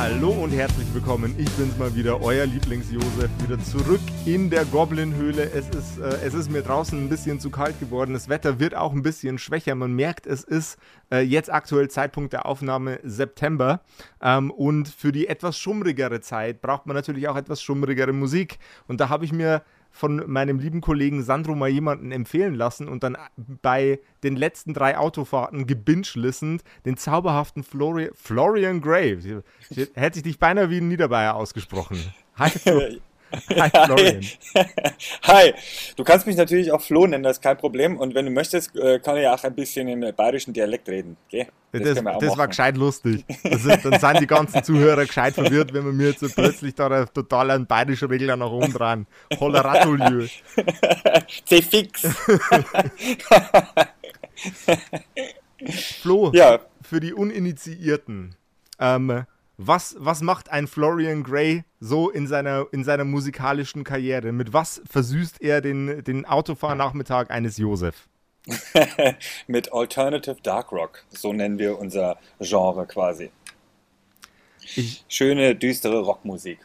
Hallo 0.00 0.30
und 0.30 0.52
herzlich 0.52 0.86
willkommen. 0.94 1.34
Ich 1.38 1.50
bin's 1.56 1.76
mal 1.76 1.92
wieder, 1.92 2.22
euer 2.22 2.46
Lieblings-Josef, 2.46 3.28
wieder 3.42 3.58
zurück 3.58 4.00
in 4.26 4.48
der 4.48 4.64
Goblin-Höhle. 4.64 5.50
Es 5.50 5.68
ist, 5.70 5.98
äh, 5.98 6.24
es 6.24 6.34
ist 6.34 6.52
mir 6.52 6.62
draußen 6.62 6.96
ein 6.96 7.08
bisschen 7.08 7.40
zu 7.40 7.50
kalt 7.50 7.80
geworden. 7.80 8.12
Das 8.12 8.28
Wetter 8.28 8.60
wird 8.60 8.76
auch 8.76 8.92
ein 8.92 9.02
bisschen 9.02 9.38
schwächer. 9.38 9.74
Man 9.74 9.94
merkt, 9.94 10.28
es 10.28 10.44
ist 10.44 10.78
äh, 11.10 11.22
jetzt 11.22 11.52
aktuell 11.52 11.90
Zeitpunkt 11.90 12.32
der 12.32 12.46
Aufnahme 12.46 13.00
September. 13.02 13.80
Ähm, 14.22 14.52
und 14.52 14.86
für 14.86 15.10
die 15.10 15.26
etwas 15.26 15.58
schummrigere 15.58 16.20
Zeit 16.20 16.62
braucht 16.62 16.86
man 16.86 16.94
natürlich 16.94 17.26
auch 17.26 17.36
etwas 17.36 17.60
schummrigere 17.60 18.12
Musik. 18.12 18.60
Und 18.86 19.00
da 19.00 19.08
habe 19.08 19.24
ich 19.24 19.32
mir 19.32 19.62
von 19.90 20.30
meinem 20.30 20.58
lieben 20.58 20.80
Kollegen 20.80 21.22
Sandro 21.22 21.54
mal 21.54 21.68
jemanden 21.68 22.12
empfehlen 22.12 22.54
lassen 22.54 22.88
und 22.88 23.02
dann 23.02 23.16
bei 23.62 24.00
den 24.22 24.36
letzten 24.36 24.74
drei 24.74 24.96
Autofahrten 24.96 25.66
gebinged-listend 25.66 26.62
den 26.84 26.96
zauberhaften 26.96 27.62
Flori 27.62 28.10
Florian 28.14 28.80
Gray. 28.80 29.42
Hätte 29.94 30.18
ich 30.18 30.22
dich 30.22 30.38
beinahe 30.38 30.70
wie 30.70 30.78
ein 30.78 30.88
Niederbayer 30.88 31.34
ausgesprochen. 31.34 31.98
Hi, 32.36 33.00
Hi, 33.56 33.70
Florian. 33.70 34.20
Hi, 35.22 35.54
du 35.96 36.04
kannst 36.04 36.26
mich 36.26 36.36
natürlich 36.36 36.72
auch 36.72 36.80
Flo 36.80 37.06
nennen, 37.06 37.22
das 37.22 37.38
ist 37.38 37.42
kein 37.42 37.56
Problem. 37.56 37.96
Und 37.98 38.14
wenn 38.14 38.24
du 38.24 38.30
möchtest, 38.30 38.74
äh, 38.76 38.98
kann 38.98 39.16
ich 39.16 39.26
auch 39.26 39.42
ein 39.44 39.54
bisschen 39.54 39.88
im 39.88 40.14
bayerischen 40.14 40.52
Dialekt 40.52 40.88
reden. 40.88 41.16
Okay? 41.26 41.48
Das, 41.72 41.82
das, 41.82 42.18
das 42.20 42.38
war 42.38 42.48
gescheit 42.48 42.76
lustig. 42.78 43.24
Ist, 43.28 43.66
dann 43.84 44.00
sind 44.00 44.20
die 44.20 44.26
ganzen 44.26 44.64
Zuhörer 44.64 45.04
gescheit 45.04 45.34
verwirrt, 45.34 45.74
wenn 45.74 45.84
wir 45.84 45.92
mir 45.92 46.08
jetzt 46.08 46.20
so 46.20 46.28
plötzlich 46.28 46.74
da 46.74 47.04
total 47.04 47.50
einen 47.50 47.66
bayerischen 47.66 48.08
Regler 48.08 48.36
nach 48.36 48.50
oben 48.50 48.72
dran. 48.72 49.06
Holleratolieu. 49.38 50.26
C-Fix. 51.44 52.06
Flo, 56.00 56.30
ja. 56.32 56.60
für 56.82 57.00
die 57.00 57.12
Uninitiierten. 57.12 58.34
Ähm, 58.80 59.24
was, 59.58 59.96
was 59.98 60.22
macht 60.22 60.50
ein 60.50 60.68
Florian 60.68 61.24
Gray 61.24 61.64
so 61.80 62.08
in 62.10 62.26
seiner, 62.28 62.66
in 62.70 62.84
seiner 62.84 63.04
musikalischen 63.04 63.84
Karriere? 63.84 64.32
Mit 64.32 64.52
was 64.52 64.80
versüßt 64.88 65.42
er 65.42 65.60
den, 65.60 66.04
den 66.04 66.24
Autofahrnachmittag 66.24 67.30
eines 67.30 67.58
Josef? 67.58 68.08
Mit 69.46 69.72
Alternative 69.72 70.36
Dark 70.42 70.72
Rock, 70.72 71.04
so 71.10 71.32
nennen 71.32 71.58
wir 71.58 71.78
unser 71.78 72.18
Genre 72.40 72.86
quasi. 72.86 73.30
Ich, 74.76 75.04
Schöne, 75.08 75.54
düstere 75.56 76.00
Rockmusik. 76.00 76.60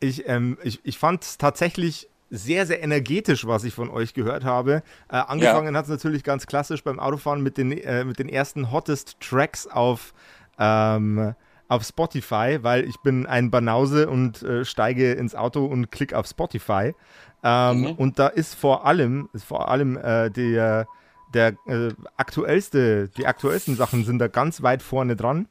Ich, 0.00 0.26
ähm, 0.26 0.58
ich, 0.64 0.80
ich 0.82 0.98
fand 0.98 1.22
es 1.22 1.38
tatsächlich 1.38 2.08
sehr, 2.30 2.66
sehr 2.66 2.82
energetisch, 2.82 3.46
was 3.46 3.64
ich 3.64 3.74
von 3.74 3.90
euch 3.90 4.14
gehört 4.14 4.44
habe. 4.44 4.82
Äh, 5.08 5.16
angefangen 5.16 5.74
ja. 5.74 5.78
hat 5.78 5.84
es 5.84 5.90
natürlich 5.90 6.24
ganz 6.24 6.46
klassisch 6.46 6.82
beim 6.82 6.98
Autofahren 6.98 7.42
mit 7.42 7.58
den, 7.58 7.70
äh, 7.72 8.04
mit 8.04 8.18
den 8.18 8.28
ersten 8.28 8.72
Hottest 8.72 9.20
Tracks 9.20 9.66
auf 9.66 10.14
ähm, 10.58 11.34
auf 11.68 11.84
Spotify, 11.84 12.58
weil 12.62 12.84
ich 12.84 12.96
bin 13.02 13.26
ein 13.26 13.50
Banause 13.50 14.08
und 14.08 14.42
äh, 14.42 14.64
steige 14.64 15.12
ins 15.12 15.34
Auto 15.34 15.64
und 15.64 15.90
klicke 15.90 16.16
auf 16.16 16.26
Spotify. 16.26 16.94
Ähm, 17.42 17.80
mhm. 17.80 17.92
Und 17.92 18.18
da 18.18 18.28
ist 18.28 18.54
vor 18.54 18.86
allem, 18.86 19.28
ist 19.32 19.44
vor 19.44 19.68
allem 19.68 19.96
äh, 19.96 20.30
der, 20.30 20.86
der 21.32 21.54
äh, 21.66 21.92
aktuellste, 22.16 23.08
die 23.08 23.26
aktuellsten 23.26 23.76
Sachen 23.76 24.04
sind 24.04 24.18
da 24.18 24.28
ganz 24.28 24.62
weit 24.62 24.82
vorne 24.82 25.16
dran. 25.16 25.48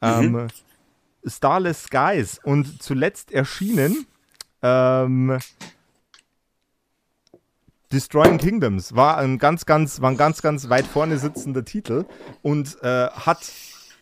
Mhm. 0.00 0.08
Ähm, 0.36 0.48
Starless 1.24 1.84
Skies 1.84 2.40
und 2.42 2.82
zuletzt 2.82 3.30
erschienen 3.32 4.06
ähm, 4.62 5.38
Destroying 7.92 8.38
Kingdoms 8.38 8.94
war 8.94 9.18
ein 9.18 9.38
ganz, 9.38 9.66
ganz, 9.66 10.00
war 10.00 10.10
ein 10.10 10.16
ganz, 10.16 10.40
ganz 10.40 10.68
weit 10.70 10.86
vorne 10.86 11.18
sitzender 11.18 11.64
Titel 11.64 12.06
und 12.40 12.82
äh, 12.82 13.08
hat 13.08 13.40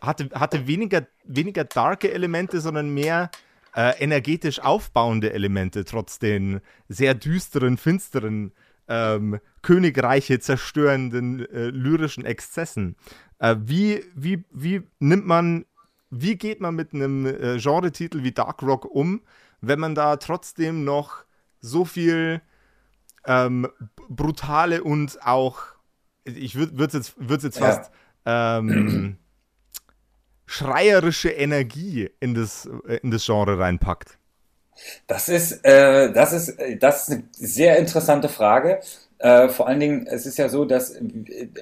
hatte, 0.01 0.31
hatte 0.33 0.67
weniger, 0.67 1.07
weniger 1.25 1.65
darke 1.65 2.13
Elemente, 2.13 2.61
sondern 2.61 2.91
mehr 2.91 3.31
äh, 3.75 4.03
energetisch 4.03 4.61
aufbauende 4.61 5.33
Elemente, 5.33 5.85
trotz 5.85 6.19
den 6.19 6.61
sehr 6.89 7.15
düsteren, 7.15 7.77
finsteren, 7.77 8.53
ähm, 8.89 9.39
Königreiche 9.63 10.41
zerstörenden 10.41 11.49
äh, 11.49 11.69
lyrischen 11.69 12.25
Exzessen. 12.25 12.97
Äh, 13.39 13.57
wie, 13.61 14.05
wie, 14.15 14.45
wie 14.51 14.83
nimmt 14.99 15.27
man, 15.27 15.65
wie 16.11 16.37
geht 16.37 16.61
man 16.61 16.75
mit 16.75 16.93
einem 16.93 17.27
äh, 17.27 17.59
Genre-Titel 17.59 18.25
wie 18.25 18.33
Dark 18.33 18.63
Rock 18.63 18.85
um, 18.85 19.23
wenn 19.61 19.79
man 19.79 19.95
da 19.95 20.17
trotzdem 20.17 20.85
noch 20.85 21.25
so 21.61 21.85
viel 21.85 22.41
ähm, 23.27 23.69
brutale 24.09 24.83
und 24.83 25.25
auch, 25.25 25.61
ich 26.25 26.57
würde 26.57 26.85
es 26.85 26.93
jetzt, 26.93 27.15
würd's 27.17 27.45
jetzt 27.45 27.59
fast 27.59 27.93
ähm, 28.25 29.19
schreierische 30.51 31.31
Energie 31.31 32.11
in 32.19 32.35
das, 32.35 32.69
äh, 32.89 32.97
in 33.03 33.13
das 33.13 33.25
Genre 33.25 33.59
reinpackt? 33.59 34.19
Das 35.07 35.29
ist, 35.29 35.65
äh, 35.65 36.13
das, 36.13 36.33
ist, 36.33 36.59
das 36.81 37.03
ist 37.03 37.15
eine 37.15 37.25
sehr 37.33 37.79
interessante 37.79 38.29
Frage. 38.29 38.81
Äh, 39.19 39.51
vor 39.51 39.69
allen 39.69 39.79
Dingen, 39.79 40.07
es 40.07 40.25
ist 40.25 40.39
ja 40.39 40.49
so, 40.49 40.65
dass 40.65 40.93
äh, 40.93 41.03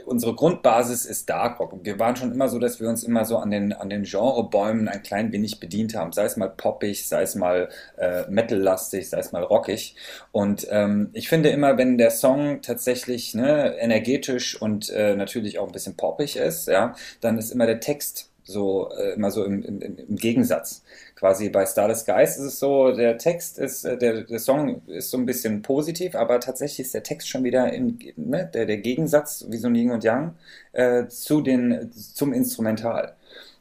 unsere 0.06 0.34
Grundbasis 0.34 1.04
ist 1.04 1.28
Dark 1.28 1.58
Rock. 1.58 1.74
Wir 1.82 1.98
waren 1.98 2.14
schon 2.16 2.32
immer 2.32 2.48
so, 2.48 2.58
dass 2.60 2.80
wir 2.80 2.88
uns 2.88 3.02
immer 3.02 3.24
so 3.24 3.36
an 3.36 3.50
den, 3.50 3.72
an 3.72 3.90
den 3.90 4.04
Genrebäumen 4.04 4.88
ein 4.88 5.02
klein 5.02 5.32
wenig 5.32 5.58
bedient 5.58 5.94
haben. 5.94 6.12
Sei 6.12 6.24
es 6.24 6.36
mal 6.36 6.48
poppig, 6.48 7.08
sei 7.08 7.22
es 7.22 7.34
mal 7.34 7.68
äh, 7.98 8.22
metal-lastig, 8.30 9.10
sei 9.10 9.18
es 9.18 9.32
mal 9.32 9.42
rockig. 9.42 9.96
Und 10.30 10.66
ähm, 10.70 11.10
ich 11.12 11.28
finde 11.28 11.50
immer, 11.50 11.76
wenn 11.76 11.98
der 11.98 12.12
Song 12.12 12.62
tatsächlich 12.62 13.34
ne, 13.34 13.76
energetisch 13.78 14.60
und 14.62 14.88
äh, 14.90 15.16
natürlich 15.16 15.58
auch 15.58 15.66
ein 15.66 15.72
bisschen 15.72 15.96
poppig 15.96 16.36
ist, 16.36 16.68
ja, 16.68 16.94
dann 17.20 17.36
ist 17.36 17.50
immer 17.50 17.66
der 17.66 17.80
Text 17.80 18.30
so 18.48 18.90
äh, 18.98 19.12
immer 19.12 19.30
so 19.30 19.44
im, 19.44 19.62
im, 19.62 19.80
im 19.80 20.16
Gegensatz. 20.16 20.82
Quasi 21.14 21.50
bei 21.50 21.66
Stardust 21.66 22.06
Geist 22.06 22.38
ist 22.38 22.44
es 22.44 22.58
so, 22.58 22.92
der 22.92 23.18
Text 23.18 23.58
ist, 23.58 23.84
äh, 23.84 23.98
der, 23.98 24.22
der 24.22 24.38
Song 24.38 24.82
ist 24.86 25.10
so 25.10 25.18
ein 25.18 25.26
bisschen 25.26 25.62
positiv, 25.62 26.14
aber 26.14 26.40
tatsächlich 26.40 26.86
ist 26.86 26.94
der 26.94 27.02
Text 27.02 27.28
schon 27.28 27.44
wieder 27.44 27.72
in, 27.72 27.98
ne, 28.16 28.50
der, 28.52 28.66
der 28.66 28.78
Gegensatz, 28.78 29.44
wie 29.48 29.58
so 29.58 29.68
ein 29.68 29.74
Yin 29.74 29.90
und 29.90 30.02
Yang, 30.02 30.34
äh, 30.72 31.06
zu 31.08 31.42
den, 31.42 31.92
zum 31.92 32.32
Instrumental 32.32 33.14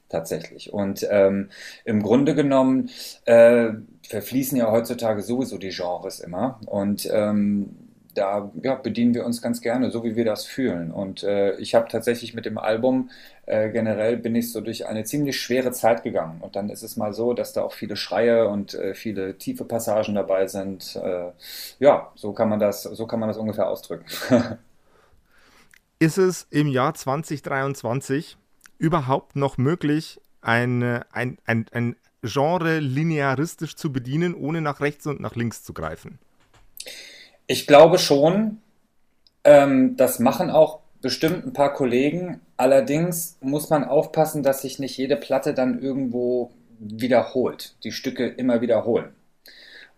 tatsächlich. 0.10 0.72
Und 0.72 1.06
ähm, 1.10 1.50
im 1.84 2.02
Grunde 2.02 2.34
genommen 2.34 2.90
äh, 3.26 3.72
verfließen 4.08 4.58
ja 4.58 4.72
heutzutage 4.72 5.22
sowieso 5.22 5.58
die 5.58 5.70
Genres 5.70 6.22
immer. 6.22 6.62
Und 6.66 7.10
ähm, 7.12 7.76
da 8.18 8.52
ja, 8.64 8.76
bedienen 8.76 9.14
wir 9.14 9.26
uns 9.26 9.42
ganz 9.42 9.62
gerne, 9.62 9.92
so 9.92 10.04
wie 10.04 10.16
wir 10.16 10.26
das 10.26 10.46
fühlen. 10.46 10.92
Und 10.92 11.24
äh, 11.24 11.56
ich 11.58 11.76
habe 11.76 11.88
tatsächlich 11.88 12.34
mit 12.34 12.46
dem 12.46 12.58
Album 12.58 13.10
äh, 13.48 13.70
generell 13.70 14.18
bin 14.18 14.36
ich 14.36 14.52
so 14.52 14.60
durch 14.60 14.88
eine 14.88 15.06
ziemlich 15.06 15.40
schwere 15.40 15.72
Zeit 15.72 16.04
gegangen. 16.04 16.42
Und 16.42 16.58
dann 16.58 16.70
ist 16.70 16.84
es 16.84 16.98
mal 16.98 17.14
so, 17.14 17.34
dass 17.34 17.54
da 17.54 17.64
auch 17.64 17.72
viele 17.72 17.96
Schreie 17.96 18.50
und 18.50 18.74
äh, 18.74 18.94
viele 18.94 19.38
tiefe 19.38 19.64
Passagen 19.64 20.16
dabei 20.16 20.48
sind. 20.48 20.98
Äh, 20.98 21.32
ja, 21.80 22.12
so 22.16 22.34
kann 22.34 22.50
man 22.50 22.60
das, 22.60 22.84
so 22.84 23.08
kann 23.08 23.22
man 23.22 23.30
das 23.30 23.38
ungefähr 23.38 23.70
ausdrücken. 23.70 24.06
ist 26.00 26.18
es 26.18 26.46
im 26.52 26.68
Jahr 26.68 26.94
2023 26.94 28.38
überhaupt 28.80 29.38
noch 29.38 29.58
möglich, 29.58 30.20
ein, 30.42 30.84
ein, 31.14 31.38
ein, 31.46 31.66
ein 31.72 31.96
Genre 32.24 32.80
linearistisch 32.80 33.78
zu 33.78 33.94
bedienen, 33.94 34.36
ohne 34.36 34.60
nach 34.60 34.82
rechts 34.82 35.08
und 35.08 35.22
nach 35.22 35.38
links 35.38 35.64
zu 35.64 35.74
greifen? 35.74 36.20
Ich 37.48 37.66
glaube 37.66 37.98
schon. 37.98 38.58
Ähm, 39.46 39.96
das 39.96 40.20
machen 40.20 40.50
auch 40.50 40.82
bestimmt 41.02 41.46
ein 41.46 41.54
paar 41.54 41.74
Kollegen. 41.74 42.42
Allerdings 42.58 43.38
muss 43.40 43.70
man 43.70 43.84
aufpassen, 43.84 44.44
dass 44.44 44.64
sich 44.64 44.80
nicht 44.80 44.98
jede 44.98 45.16
Platte 45.16 45.54
dann 45.54 45.80
irgendwo 45.80 46.52
wiederholt, 46.80 47.76
die 47.84 47.92
Stücke 47.92 48.28
immer 48.28 48.62
wiederholen. 48.62 49.10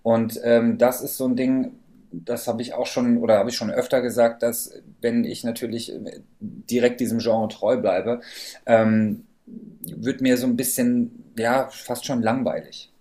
Und 0.03 0.39
ähm, 0.44 0.77
das 0.77 1.01
ist 1.01 1.17
so 1.17 1.25
ein 1.25 1.35
Ding, 1.35 1.73
das 2.11 2.47
habe 2.47 2.61
ich 2.61 2.73
auch 2.73 2.85
schon 2.88 3.17
oder 3.17 3.38
habe 3.38 3.50
ich 3.50 3.56
schon 3.56 3.71
öfter 3.71 4.01
gesagt, 4.01 4.44
dass 4.44 4.81
wenn 5.01 5.23
ich 5.23 5.44
natürlich 5.44 5.94
direkt 6.39 7.00
diesem 7.00 7.19
Genre 7.19 7.47
treu 7.47 7.77
bleibe, 7.77 8.21
ähm, 8.65 9.25
wird 9.81 10.21
mir 10.21 10.38
so 10.38 10.47
ein 10.47 10.57
bisschen, 10.57 11.23
ja, 11.38 11.69
fast 11.69 12.06
schon 12.06 12.21
langweilig. 12.21 12.91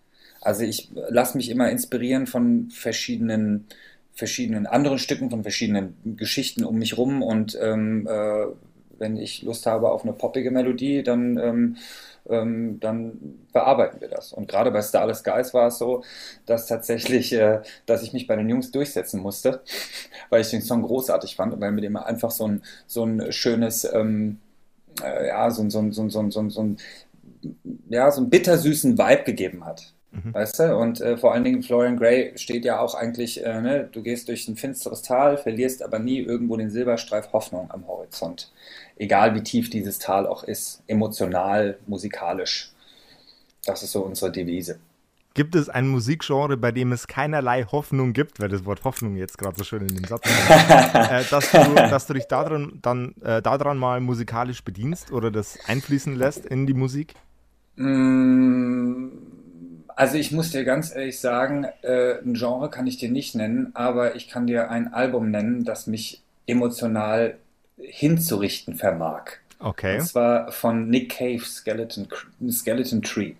Also 0.41 0.63
ich 0.63 0.91
lasse 1.09 1.37
mich 1.37 1.51
immer 1.51 1.71
inspirieren 1.71 2.27
von 2.27 2.71
verschiedenen 2.71 3.67
verschiedenen 4.19 4.67
anderen 4.67 4.99
Stücken, 4.99 5.31
von 5.31 5.45
verschiedenen 5.45 5.95
Geschichten 6.17 6.65
um 6.65 6.77
mich 6.77 6.99
rum 6.99 7.23
und 7.23 7.57
ähm, 7.63 8.09
äh, 8.11 8.47
wenn 8.99 9.17
ich 9.17 9.43
Lust 9.43 9.67
habe 9.67 9.91
auf 9.91 10.03
eine 10.05 10.13
poppige 10.13 10.51
Melodie, 10.51 11.03
dann, 11.03 11.39
ähm, 11.39 11.77
ähm, 12.29 12.79
dann 12.81 13.39
bearbeiten 13.53 14.01
wir 14.01 14.09
das. 14.09 14.33
Und 14.33 14.49
gerade 14.49 14.71
bei 14.71 14.83
Starless 14.83 15.25
Guys 15.25 15.55
war 15.55 15.69
es 15.69 15.79
so, 15.79 16.05
dass 16.47 16.67
tatsächlich, 16.67 17.33
äh, 17.33 17.63
dass 17.87 18.03
ich 18.03 18.13
mich 18.13 18.27
bei 18.27 18.37
den 18.37 18.49
Jungs 18.49 18.71
durchsetzen 18.71 19.21
musste, 19.21 19.63
weil 20.31 20.43
ich 20.43 20.51
den 20.51 20.63
Song 20.63 20.83
großartig 20.83 21.37
fand 21.37 21.55
und 21.55 21.61
weil 21.61 21.73
mit 21.73 21.85
dem 21.85 21.97
einfach 21.97 22.31
so 22.31 22.47
ein, 22.47 22.63
so 22.87 23.05
ein 23.05 23.33
schönes, 23.33 23.85
ähm, 23.93 24.41
äh, 25.03 25.29
ja, 25.29 25.51
so, 25.51 25.69
so, 25.71 25.91
so, 25.91 26.09
so, 26.09 26.31
so, 26.31 26.49
so, 26.51 26.63
ein, 26.63 26.79
ja, 27.89 28.11
so 28.11 28.21
einen 28.21 28.31
bittersüßen 28.31 28.99
Vibe 28.99 29.25
gegeben 29.25 29.65
hat. 29.65 29.95
Mhm. 30.11 30.35
Weißt 30.35 30.59
du? 30.59 30.77
Und 30.77 31.01
äh, 31.01 31.17
vor 31.17 31.35
allen 31.35 31.45
Dingen 31.45 31.63
Florian 31.63 31.97
Gray 31.97 32.33
steht 32.37 32.65
ja 32.65 32.81
auch 32.81 32.95
eigentlich, 32.95 33.45
äh, 33.45 33.61
ne, 33.61 33.89
du 33.93 34.03
gehst 34.03 34.29
durch 34.29 34.49
ein 34.49 34.57
finsteres 34.57 35.03
Tal, 35.03 35.37
verlierst 35.37 35.83
aber 35.83 35.99
nie 35.99 36.19
irgendwo 36.21 36.57
den 36.57 36.71
Silberstreif 36.71 37.33
Hoffnung 37.33 37.71
am 37.71 37.87
Horizont. 37.87 38.51
Egal 38.97 39.35
wie 39.35 39.43
tief 39.43 39.71
dieses 39.71 39.99
Tal 39.99 40.27
auch 40.27 40.45
ist, 40.45 40.83
emotional, 40.87 41.79
musikalisch. 41.87 42.73
Das 43.65 43.83
ist 43.83 43.93
so 43.93 44.01
unsere 44.01 44.33
Devise. 44.33 44.79
Gibt 45.35 45.55
es 45.55 45.69
ein 45.69 45.87
Musikgenre, 45.87 46.57
bei 46.57 46.73
dem 46.73 46.91
es 46.91 47.07
keinerlei 47.07 47.63
Hoffnung 47.65 48.13
gibt, 48.13 48.41
weil 48.41 48.49
das 48.49 48.65
Wort 48.65 48.83
Hoffnung 48.83 49.15
jetzt 49.15 49.39
gerade 49.39 49.57
so 49.57 49.63
schön 49.63 49.83
in 49.83 49.95
dem 49.95 50.05
Satz 50.05 50.27
ist, 50.27 50.51
äh, 50.95 51.25
dass, 51.31 51.51
du, 51.53 51.75
dass 51.75 52.07
du 52.07 52.15
dich 52.15 52.25
daran, 52.25 52.79
dann, 52.83 53.15
äh, 53.23 53.41
daran 53.41 53.79
mal 53.79 54.01
musikalisch 54.01 54.65
bedienst 54.65 55.13
oder 55.13 55.31
das 55.31 55.59
einfließen 55.67 56.17
lässt 56.17 56.47
in 56.47 56.67
die 56.67 56.75
Musik? 56.75 57.15
Mm, 57.77 59.11
also 59.99 60.17
ich 60.17 60.31
muss 60.31 60.53
dir 60.53 60.65
ganz 60.65 60.95
ehrlich 60.95 61.19
sagen, 61.19 61.67
äh, 61.83 62.21
ein 62.21 62.35
Genre 62.35 62.71
kann 62.71 62.87
ich 62.87 62.99
dir 62.99 63.11
nicht 63.11 63.35
nennen, 63.35 63.73
aber 63.75 64.15
ich 64.15 64.29
kann 64.29 64.47
dir 64.47 64.71
ein 64.71 64.95
Album 64.95 65.33
nennen, 65.33 65.65
das 65.65 65.89
mich 65.89 66.23
emotional 66.47 67.37
hinzurichten 67.79 68.77
vermag. 68.77 69.25
Okay. 69.59 69.99
Und 69.99 70.07
zwar 70.07 70.53
von 70.53 70.89
Nick 70.89 71.11
Cave, 71.11 71.41
Skeleton, 71.41 72.07
Skeleton 72.49 73.03
Tree. 73.03 73.35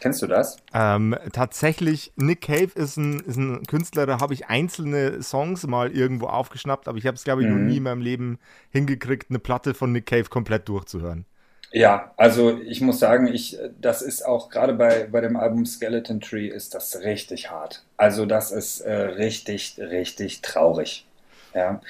Kennst 0.00 0.20
du 0.20 0.26
das? 0.26 0.56
Ähm, 0.74 1.14
tatsächlich, 1.32 2.10
Nick 2.16 2.40
Cave 2.40 2.70
ist 2.74 2.96
ein, 2.96 3.20
ist 3.20 3.36
ein 3.36 3.64
Künstler, 3.68 4.06
da 4.06 4.18
habe 4.18 4.34
ich 4.34 4.48
einzelne 4.48 5.22
Songs 5.22 5.64
mal 5.68 5.92
irgendwo 5.92 6.26
aufgeschnappt, 6.26 6.88
aber 6.88 6.98
ich 6.98 7.06
habe 7.06 7.14
es, 7.14 7.22
glaube 7.22 7.42
ich, 7.42 7.48
mhm. 7.48 7.54
noch 7.54 7.70
nie 7.70 7.76
in 7.76 7.84
meinem 7.84 8.02
Leben 8.02 8.40
hingekriegt, 8.70 9.30
eine 9.30 9.38
Platte 9.38 9.74
von 9.74 9.92
Nick 9.92 10.06
Cave 10.06 10.24
komplett 10.24 10.68
durchzuhören. 10.68 11.24
Ja, 11.72 12.12
also 12.16 12.60
ich 12.60 12.80
muss 12.80 12.98
sagen, 12.98 13.28
ich, 13.28 13.56
das 13.80 14.02
ist 14.02 14.26
auch 14.26 14.48
gerade 14.50 14.74
bei, 14.74 15.06
bei 15.10 15.20
dem 15.20 15.36
Album 15.36 15.64
Skeleton 15.66 16.20
Tree 16.20 16.48
ist 16.48 16.74
das 16.74 17.00
richtig 17.02 17.50
hart. 17.50 17.84
Also 17.96 18.26
das 18.26 18.50
ist 18.50 18.80
äh, 18.80 18.92
richtig, 18.92 19.76
richtig 19.78 20.42
traurig. 20.42 21.06
Ja. 21.54 21.80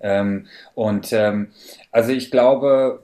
Ähm, 0.00 0.46
und 0.74 1.12
ähm, 1.12 1.48
also 1.92 2.12
ich 2.12 2.30
glaube, 2.30 3.02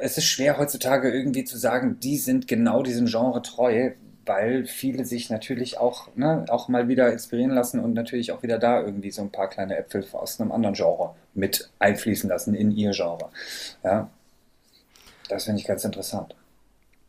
es 0.00 0.16
ist 0.18 0.24
schwer 0.24 0.58
heutzutage 0.58 1.10
irgendwie 1.10 1.44
zu 1.44 1.58
sagen, 1.58 1.98
die 2.00 2.16
sind 2.16 2.48
genau 2.48 2.82
diesem 2.82 3.06
Genre 3.06 3.42
treu, 3.42 3.90
weil 4.26 4.66
viele 4.66 5.04
sich 5.04 5.30
natürlich 5.30 5.78
auch, 5.78 6.08
ne, 6.14 6.44
auch 6.48 6.68
mal 6.68 6.88
wieder 6.88 7.12
inspirieren 7.12 7.50
lassen 7.52 7.80
und 7.80 7.94
natürlich 7.94 8.32
auch 8.32 8.42
wieder 8.42 8.58
da 8.58 8.80
irgendwie 8.80 9.10
so 9.10 9.22
ein 9.22 9.30
paar 9.30 9.48
kleine 9.48 9.76
Äpfel 9.76 10.06
aus 10.12 10.40
einem 10.40 10.52
anderen 10.52 10.74
Genre 10.74 11.14
mit 11.34 11.70
einfließen 11.78 12.28
lassen 12.28 12.54
in 12.54 12.70
ihr 12.70 12.92
Genre. 12.92 13.30
Ja, 13.82 14.10
das 15.28 15.44
finde 15.44 15.60
ich 15.60 15.66
ganz 15.66 15.84
interessant. 15.84 16.34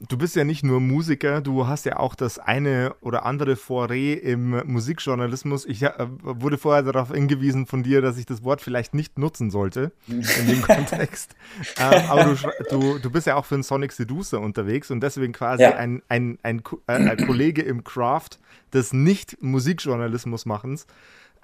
Du 0.08 0.18
bist 0.18 0.38
ja 0.38 0.46
nicht 0.46 0.64
nur 0.64 0.80
Musiker, 0.80 1.42
du 1.42 1.68
hast 1.68 1.86
ja 1.86 2.00
auch 2.00 2.16
das 2.16 2.40
eine 2.40 2.96
oder 3.02 3.26
andere 3.26 3.58
Foray 3.58 4.14
im 4.14 4.52
Musikjournalismus. 4.66 5.66
Ich 5.66 5.84
äh, 5.84 5.92
wurde 6.22 6.58
vorher 6.58 6.84
darauf 6.84 7.12
hingewiesen 7.12 7.66
von 7.66 7.84
dir, 7.84 8.02
dass 8.02 8.18
ich 8.18 8.26
das 8.26 8.42
Wort 8.42 8.62
vielleicht 8.62 8.94
nicht 8.94 9.20
nutzen 9.20 9.52
sollte 9.52 9.92
in 10.08 10.48
dem 10.48 10.62
Kontext. 10.66 11.36
ähm, 11.78 12.10
aber 12.10 12.24
du, 12.24 12.36
du, 12.70 13.00
du, 13.00 13.12
bist 13.12 13.28
ja 13.28 13.36
auch 13.36 13.44
für 13.44 13.56
einen 13.56 13.64
Sonic 13.64 13.92
Seducer 13.92 14.40
unterwegs 14.40 14.90
und 14.90 15.02
deswegen 15.02 15.34
quasi 15.34 15.64
ja. 15.64 15.76
ein, 15.76 16.02
ein, 16.08 16.40
ein, 16.44 16.62
äh, 16.88 16.94
ein, 16.94 17.28
Kollege 17.28 17.62
im 17.62 17.84
Craft 17.84 18.40
des 18.72 18.94
Nicht-Musikjournalismus-Machens. 18.94 20.88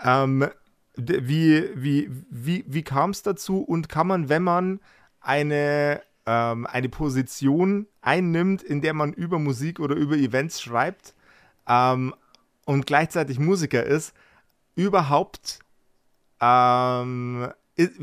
Ähm, 0.02 0.48
wie 0.96 1.70
wie, 1.76 2.10
wie, 2.30 2.64
wie 2.68 2.84
kam 2.84 3.10
es 3.10 3.22
dazu 3.22 3.62
und 3.62 3.90
kann 3.90 4.08
man, 4.08 4.30
wenn 4.30 4.44
man 4.44 4.80
eine 5.20 6.02
ähm, 6.26 6.66
eine 6.68 6.90
Position 6.90 7.88
einnimmt, 8.02 8.64
in 8.64 8.82
der 8.82 8.94
man 8.94 9.14
über 9.14 9.40
Musik 9.40 9.80
oder 9.80 9.96
über 9.96 10.16
Events 10.16 10.62
schreibt 10.62 11.14
ähm, 11.68 12.14
und 12.66 12.86
gleichzeitig 12.86 13.40
Musiker 13.40 13.84
ist, 13.84 14.14
überhaupt 14.76 15.60
ähm, 16.42 17.50
ist, 17.76 17.94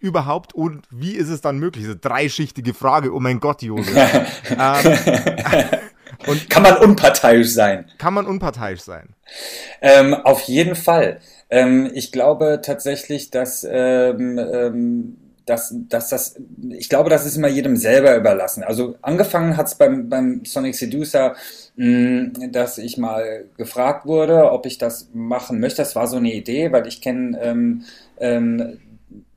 überhaupt 0.00 0.52
und 0.52 0.86
wie 0.90 1.12
ist 1.12 1.28
es 1.28 1.40
dann 1.40 1.58
möglich? 1.58 1.84
Eine 1.84 1.96
dreischichtige 1.96 2.74
Frage, 2.74 3.14
oh 3.14 3.20
mein 3.20 3.40
Gott, 3.40 3.62
Josef. 3.62 4.42
ähm, 4.50 4.98
und 6.26 6.50
kann 6.50 6.64
man 6.64 6.76
unparteiisch 6.78 7.48
sein? 7.48 7.90
Kann 7.98 8.14
man 8.14 8.26
unparteiisch 8.26 8.80
sein? 8.80 9.14
Ähm, 9.80 10.14
auf 10.14 10.42
jeden 10.42 10.74
Fall. 10.74 11.20
Ähm, 11.50 11.90
ich 11.94 12.10
glaube 12.10 12.60
tatsächlich, 12.64 13.30
dass 13.30 13.64
ähm, 13.68 14.38
ähm, 14.38 15.16
dass, 15.46 15.74
dass 15.88 16.08
das, 16.08 16.36
ich 16.70 16.88
glaube, 16.88 17.10
das 17.10 17.26
ist 17.26 17.36
immer 17.36 17.48
jedem 17.48 17.76
selber 17.76 18.16
überlassen. 18.16 18.62
Also 18.62 18.96
angefangen 19.02 19.56
hat 19.56 19.66
es 19.66 19.74
beim, 19.74 20.08
beim 20.08 20.44
Sonic 20.44 20.74
Seducer, 20.74 21.34
mh, 21.76 21.86
mm, 21.86 22.52
dass 22.52 22.78
ich 22.78 22.98
mal 22.98 23.44
gefragt 23.56 24.06
wurde, 24.06 24.50
ob 24.50 24.66
ich 24.66 24.78
das 24.78 25.08
machen 25.12 25.60
möchte. 25.60 25.82
Das 25.82 25.96
war 25.96 26.06
so 26.06 26.16
eine 26.16 26.32
Idee, 26.32 26.72
weil 26.72 26.86
ich 26.86 27.00
kenne, 27.00 27.38
ähm, 27.40 27.84
ähm, 28.18 28.78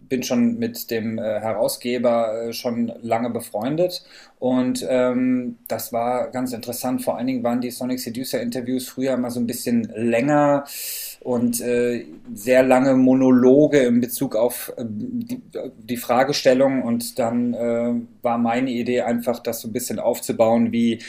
bin 0.08 0.24
schon 0.24 0.58
mit 0.60 0.92
dem 0.92 1.18
äh, 1.18 1.40
Herausgeber 1.40 2.48
äh, 2.50 2.54
schon 2.54 2.92
lange 3.02 3.30
befreundet 3.30 4.06
und 4.40 4.86
ähm, 4.88 5.58
das 5.68 5.92
war 5.94 6.30
ganz 6.30 6.54
interessant. 6.54 7.04
Vor 7.04 7.18
allen 7.18 7.28
Dingen 7.28 7.44
waren 7.44 7.62
die 7.62 7.72
Sonic 7.72 8.00
Seducer 8.00 8.42
Interviews 8.42 8.88
früher 8.88 9.18
mal 9.18 9.32
so 9.32 9.40
ein 9.40 9.48
bisschen 9.48 9.92
länger 9.96 10.66
und 11.26 11.60
äh, 11.60 12.06
sehr 12.36 12.62
lange 12.62 12.94
Monologe 12.94 13.80
in 13.80 14.00
Bezug 14.00 14.36
auf 14.36 14.72
äh, 14.78 14.86
die, 14.88 15.42
die, 15.76 15.98
Fragestellung. 15.98 16.84
Und 16.84 17.18
dann 17.18 17.56
äh, 17.56 17.96
war 18.22 18.38
meine 18.38 18.70
Idee 18.70 19.02
einfach, 19.02 19.40
das 19.40 19.62
so 19.62 19.68
ein 19.68 19.74
bisschen 19.74 19.98
aufzubauen 19.98 20.72
wie 20.72 21.00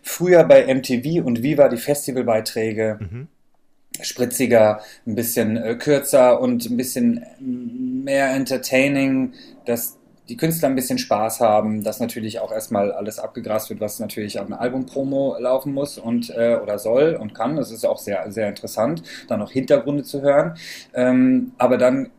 früher 0.00 0.44
bei 0.44 0.72
MTV 0.72 1.26
und 1.26 1.42
wie 1.42 1.58
war 1.58 1.68
die 1.68 1.76
Festivalbeiträge. 1.76 2.98
Mhm. 3.00 3.26
Spritziger, 4.00 4.80
ein 5.08 5.16
bisschen 5.16 5.56
äh, 5.56 5.74
kürzer 5.74 6.40
und 6.40 6.70
ein 6.70 6.76
bisschen 6.76 7.24
mehr 7.40 8.30
entertaining, 8.30 9.32
dass 9.66 9.98
die 10.28 10.36
Künstler 10.36 10.68
ein 10.68 10.74
bisschen 10.74 10.98
Spaß 10.98 11.40
haben, 11.40 11.84
dass 11.84 12.00
natürlich 12.00 12.40
auch 12.40 12.50
erstmal 12.50 12.92
alles 12.92 13.18
abgegrast 13.18 13.70
wird, 13.70 13.80
was 13.80 14.00
natürlich 14.00 14.40
an 14.40 14.52
Album-Promo 14.52 15.36
laufen 15.38 15.74
muss 15.74 15.98
und 15.98 16.30
äh, 16.30 16.58
oder 16.62 16.78
soll 16.78 17.18
und 17.20 17.34
kann. 17.34 17.56
Das 17.56 17.70
ist 17.70 17.84
auch 17.84 17.98
sehr, 17.98 18.30
sehr 18.32 18.48
interessant, 18.48 19.02
dann 19.28 19.40
noch 19.40 19.50
Hintergründe 19.50 20.02
zu 20.02 20.22
hören. 20.22 20.54
Ähm, 20.94 21.52
aber 21.58 21.76
dann 21.76 22.10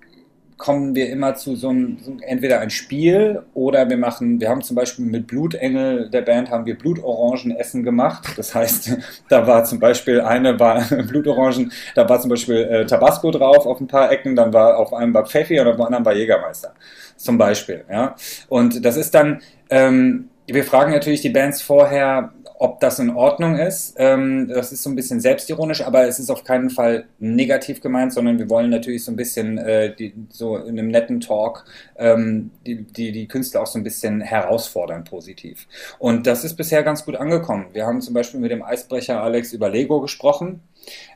kommen 0.57 0.95
wir 0.95 1.09
immer 1.09 1.35
zu 1.35 1.55
so 1.55 1.69
einem, 1.69 1.97
entweder 2.21 2.59
ein 2.59 2.69
Spiel 2.69 3.41
oder 3.53 3.89
wir 3.89 3.97
machen, 3.97 4.39
wir 4.39 4.49
haben 4.49 4.61
zum 4.61 4.75
Beispiel 4.75 5.05
mit 5.05 5.27
Blutengel 5.27 6.09
der 6.09 6.21
Band 6.21 6.49
haben 6.49 6.65
wir 6.65 6.77
Blutorangenessen 6.77 7.83
gemacht. 7.83 8.33
Das 8.37 8.55
heißt, 8.55 8.97
da 9.29 9.47
war 9.47 9.65
zum 9.65 9.79
Beispiel 9.79 10.21
eine 10.21 10.59
war 10.59 10.81
Blutorangen, 11.07 11.71
da 11.93 12.07
war 12.07 12.21
zum 12.21 12.29
Beispiel 12.29 12.55
äh, 12.55 12.85
Tabasco 12.85 13.31
drauf 13.31 13.65
auf 13.65 13.81
ein 13.81 13.87
paar 13.87 14.11
Ecken, 14.11 14.35
dann 14.35 14.53
war 14.53 14.77
auf 14.77 14.93
einem 14.93 15.13
war 15.13 15.25
Pfeffi 15.25 15.59
und 15.59 15.67
auf 15.67 15.75
dem 15.75 15.85
anderen 15.85 16.05
war 16.05 16.15
Jägermeister. 16.15 16.73
Zum 17.17 17.37
Beispiel, 17.37 17.85
ja. 17.89 18.15
Und 18.49 18.83
das 18.83 18.97
ist 18.97 19.13
dann, 19.15 19.41
ähm, 19.69 20.29
wir 20.47 20.63
fragen 20.63 20.91
natürlich 20.91 21.21
die 21.21 21.29
Bands 21.29 21.61
vorher, 21.61 22.33
ob 22.57 22.79
das 22.79 22.99
in 22.99 23.09
Ordnung 23.09 23.57
ist. 23.57 23.95
Ähm, 23.97 24.47
das 24.47 24.71
ist 24.71 24.83
so 24.83 24.89
ein 24.89 24.95
bisschen 24.95 25.19
selbstironisch, 25.19 25.81
aber 25.81 26.07
es 26.07 26.19
ist 26.19 26.29
auf 26.29 26.43
keinen 26.43 26.69
Fall 26.69 27.05
negativ 27.19 27.81
gemeint, 27.81 28.13
sondern 28.13 28.39
wir 28.39 28.49
wollen 28.49 28.69
natürlich 28.69 29.03
so 29.03 29.11
ein 29.11 29.15
bisschen 29.15 29.57
äh, 29.57 29.93
die, 29.93 30.13
so 30.29 30.57
in 30.57 30.79
einem 30.79 30.87
netten 30.87 31.19
Talk 31.19 31.65
ähm, 31.97 32.51
die, 32.65 32.83
die, 32.83 33.11
die 33.11 33.27
Künstler 33.27 33.61
auch 33.61 33.67
so 33.67 33.77
ein 33.77 33.83
bisschen 33.83 34.21
herausfordern 34.21 35.03
positiv. 35.03 35.67
Und 35.99 36.27
das 36.27 36.43
ist 36.43 36.55
bisher 36.55 36.83
ganz 36.83 37.05
gut 37.05 37.15
angekommen. 37.15 37.67
Wir 37.73 37.85
haben 37.85 38.01
zum 38.01 38.13
Beispiel 38.13 38.39
mit 38.39 38.51
dem 38.51 38.63
Eisbrecher 38.63 39.21
Alex 39.21 39.51
über 39.51 39.69
Lego 39.69 39.99
gesprochen. 39.99 40.61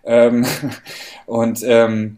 Ähm, 0.03 0.45
und 1.25 1.63
ähm, 1.63 2.17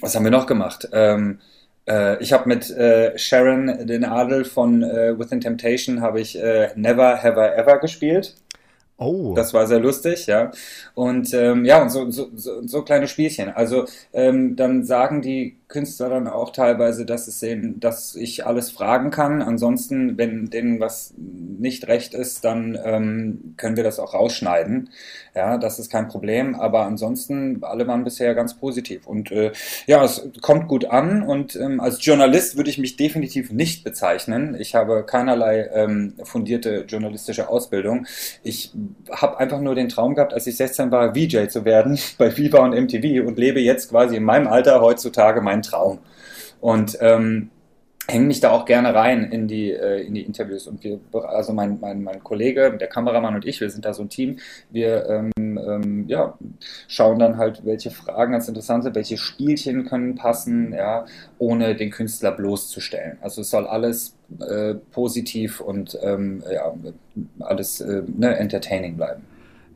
was 0.00 0.14
haben 0.14 0.24
wir 0.24 0.30
noch 0.30 0.46
gemacht? 0.46 0.88
Ähm, 0.92 1.40
äh, 1.88 2.22
ich 2.22 2.32
habe 2.32 2.48
mit 2.48 2.70
äh, 2.70 3.16
Sharon 3.18 3.86
den 3.86 4.04
Adel 4.04 4.44
von 4.44 4.82
äh, 4.82 5.18
Within 5.18 5.40
Temptation 5.40 6.00
habe 6.00 6.20
ich 6.20 6.38
äh, 6.40 6.70
Never 6.76 7.22
Have 7.22 7.40
I 7.40 7.58
Ever 7.58 7.78
gespielt. 7.78 8.34
Oh. 8.96 9.34
Das 9.34 9.52
war 9.52 9.66
sehr 9.66 9.80
lustig, 9.80 10.26
ja. 10.26 10.52
Und 10.94 11.34
ähm, 11.34 11.64
ja, 11.64 11.82
und 11.82 11.90
so, 11.90 12.10
so, 12.10 12.30
so, 12.34 12.66
so 12.66 12.82
kleine 12.82 13.08
Spielchen. 13.08 13.48
Also 13.48 13.86
ähm, 14.12 14.54
dann 14.54 14.84
sagen 14.84 15.20
die 15.20 15.56
Künstler 15.74 16.08
dann 16.08 16.28
auch 16.28 16.50
teilweise, 16.50 17.04
dass 17.04 17.26
es 17.26 17.42
eben, 17.42 17.80
dass 17.80 18.14
ich 18.14 18.46
alles 18.46 18.70
fragen 18.70 19.10
kann. 19.10 19.42
Ansonsten, 19.42 20.16
wenn 20.16 20.48
denen 20.48 20.78
was 20.78 21.12
nicht 21.16 21.88
recht 21.88 22.14
ist, 22.14 22.44
dann 22.44 22.78
ähm, 22.84 23.54
können 23.56 23.76
wir 23.76 23.82
das 23.82 23.98
auch 23.98 24.14
rausschneiden. 24.14 24.90
Ja, 25.34 25.58
das 25.58 25.80
ist 25.80 25.90
kein 25.90 26.06
Problem. 26.06 26.54
Aber 26.54 26.84
ansonsten, 26.86 27.58
alle 27.62 27.88
waren 27.88 28.04
bisher 28.04 28.36
ganz 28.36 28.54
positiv. 28.54 29.08
Und 29.08 29.32
äh, 29.32 29.50
ja, 29.88 30.04
es 30.04 30.30
kommt 30.42 30.68
gut 30.68 30.84
an. 30.84 31.24
Und 31.24 31.56
ähm, 31.56 31.80
als 31.80 32.04
Journalist 32.06 32.56
würde 32.56 32.70
ich 32.70 32.78
mich 32.78 32.94
definitiv 32.94 33.50
nicht 33.50 33.82
bezeichnen. 33.82 34.56
Ich 34.56 34.76
habe 34.76 35.04
keinerlei 35.04 35.68
ähm, 35.74 36.14
fundierte 36.22 36.84
journalistische 36.86 37.48
Ausbildung. 37.48 38.06
Ich 38.44 38.72
habe 39.10 39.40
einfach 39.40 39.60
nur 39.60 39.74
den 39.74 39.88
Traum 39.88 40.14
gehabt, 40.14 40.32
als 40.32 40.46
ich 40.46 40.56
16 40.56 40.92
war, 40.92 41.16
VJ 41.16 41.48
zu 41.48 41.64
werden 41.64 41.98
bei 42.18 42.36
Viva 42.36 42.60
und 42.60 42.80
MTV 42.80 43.26
und 43.26 43.40
lebe 43.40 43.58
jetzt 43.58 43.90
quasi 43.90 44.14
in 44.14 44.22
meinem 44.22 44.46
Alter 44.46 44.80
heutzutage 44.80 45.40
meinen 45.40 45.63
Traum. 45.64 45.98
Und 46.60 46.96
ähm, 47.00 47.50
hänge 48.06 48.26
mich 48.26 48.40
da 48.40 48.50
auch 48.50 48.64
gerne 48.66 48.94
rein 48.94 49.24
in 49.24 49.48
die, 49.48 49.70
äh, 49.70 50.02
in 50.06 50.14
die 50.14 50.22
Interviews. 50.22 50.66
Und 50.66 50.84
wir, 50.84 51.00
also 51.12 51.52
mein, 51.52 51.78
mein, 51.80 52.02
mein 52.02 52.22
Kollege, 52.22 52.76
der 52.78 52.88
Kameramann 52.88 53.34
und 53.34 53.46
ich, 53.46 53.60
wir 53.60 53.70
sind 53.70 53.84
da 53.84 53.94
so 53.94 54.02
ein 54.02 54.08
Team. 54.08 54.38
Wir 54.70 55.08
ähm, 55.08 55.32
ähm, 55.36 56.04
ja, 56.06 56.36
schauen 56.86 57.18
dann 57.18 57.38
halt, 57.38 57.64
welche 57.64 57.90
Fragen 57.90 58.32
ganz 58.32 58.48
interessant 58.48 58.84
sind, 58.84 58.94
welche 58.94 59.16
Spielchen 59.16 59.86
können 59.86 60.16
passen, 60.16 60.72
ja, 60.72 61.06
ohne 61.38 61.74
den 61.74 61.90
Künstler 61.90 62.32
bloßzustellen. 62.32 63.18
Also 63.22 63.40
es 63.40 63.50
soll 63.50 63.66
alles 63.66 64.16
äh, 64.40 64.74
positiv 64.92 65.60
und 65.60 65.98
ähm, 66.02 66.42
ja, 66.52 66.74
alles 67.40 67.80
äh, 67.80 68.02
ne, 68.06 68.36
entertaining 68.36 68.96
bleiben. 68.96 69.22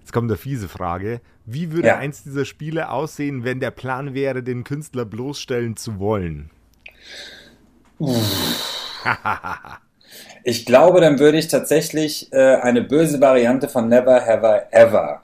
Jetzt 0.08 0.14
kommt 0.14 0.30
eine 0.30 0.38
fiese 0.38 0.68
Frage. 0.68 1.20
Wie 1.44 1.70
würde 1.70 1.88
ja. 1.88 1.98
eins 1.98 2.22
dieser 2.22 2.46
Spiele 2.46 2.88
aussehen, 2.88 3.44
wenn 3.44 3.60
der 3.60 3.70
Plan 3.70 4.14
wäre, 4.14 4.42
den 4.42 4.64
Künstler 4.64 5.04
bloßstellen 5.04 5.76
zu 5.76 5.98
wollen? 5.98 6.48
ich 10.44 10.64
glaube, 10.64 11.02
dann 11.02 11.18
würde 11.18 11.36
ich 11.36 11.48
tatsächlich 11.48 12.32
äh, 12.32 12.56
eine 12.56 12.80
böse 12.80 13.20
Variante 13.20 13.68
von 13.68 13.90
Never 13.90 14.24
Have 14.24 14.46
I 14.46 14.74
Ever 14.74 15.20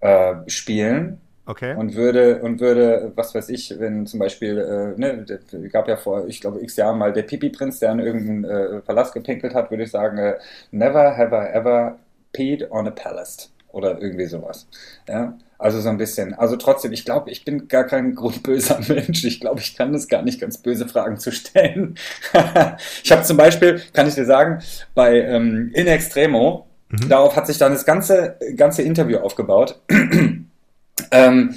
äh, 0.00 0.36
spielen. 0.46 1.20
Okay. 1.44 1.76
Und 1.76 1.94
würde, 1.94 2.40
und 2.40 2.60
würde, 2.60 3.12
was 3.14 3.34
weiß 3.34 3.50
ich, 3.50 3.78
wenn 3.78 4.06
zum 4.06 4.20
Beispiel, 4.20 4.56
äh, 4.56 4.98
ne, 4.98 5.26
gab 5.70 5.86
ja 5.86 5.98
vor, 5.98 6.26
ich 6.28 6.40
glaube, 6.40 6.62
x 6.62 6.76
Jahren 6.76 6.96
mal 6.96 7.12
der 7.12 7.24
Pipi-Prinz, 7.24 7.80
der 7.80 7.90
an 7.90 8.00
irgendeinen 8.00 8.44
äh, 8.44 8.80
Palast 8.80 9.12
gepinkelt 9.12 9.54
hat, 9.54 9.70
würde 9.70 9.82
ich 9.82 9.90
sagen, 9.90 10.16
äh, 10.16 10.38
never 10.70 11.14
have 11.14 11.36
I 11.36 11.54
ever 11.54 11.98
peed 12.32 12.70
on 12.70 12.88
a 12.88 12.90
palace. 12.90 13.50
Oder 13.76 14.00
irgendwie 14.00 14.24
sowas. 14.24 14.66
Ja. 15.06 15.36
Also 15.58 15.82
so 15.82 15.90
ein 15.90 15.98
bisschen. 15.98 16.32
Also 16.32 16.56
trotzdem, 16.56 16.94
ich 16.94 17.04
glaube, 17.04 17.30
ich 17.30 17.44
bin 17.44 17.68
gar 17.68 17.84
kein 17.84 18.14
grundböser 18.14 18.80
Mensch. 18.88 19.22
Ich 19.24 19.38
glaube, 19.38 19.60
ich 19.60 19.76
kann 19.76 19.92
das 19.92 20.08
gar 20.08 20.22
nicht 20.22 20.40
ganz 20.40 20.56
böse 20.56 20.88
Fragen 20.88 21.18
zu 21.18 21.30
stellen. 21.30 21.96
ich 23.04 23.12
habe 23.12 23.22
zum 23.22 23.36
Beispiel, 23.36 23.82
kann 23.92 24.08
ich 24.08 24.14
dir 24.14 24.24
sagen, 24.24 24.62
bei 24.94 25.20
ähm, 25.20 25.72
In 25.74 25.86
Extremo, 25.88 26.66
mhm. 26.88 27.10
darauf 27.10 27.36
hat 27.36 27.46
sich 27.46 27.58
dann 27.58 27.72
das 27.72 27.84
ganze, 27.84 28.38
ganze 28.56 28.80
Interview 28.80 29.18
aufgebaut. 29.18 29.78
ähm, 31.10 31.54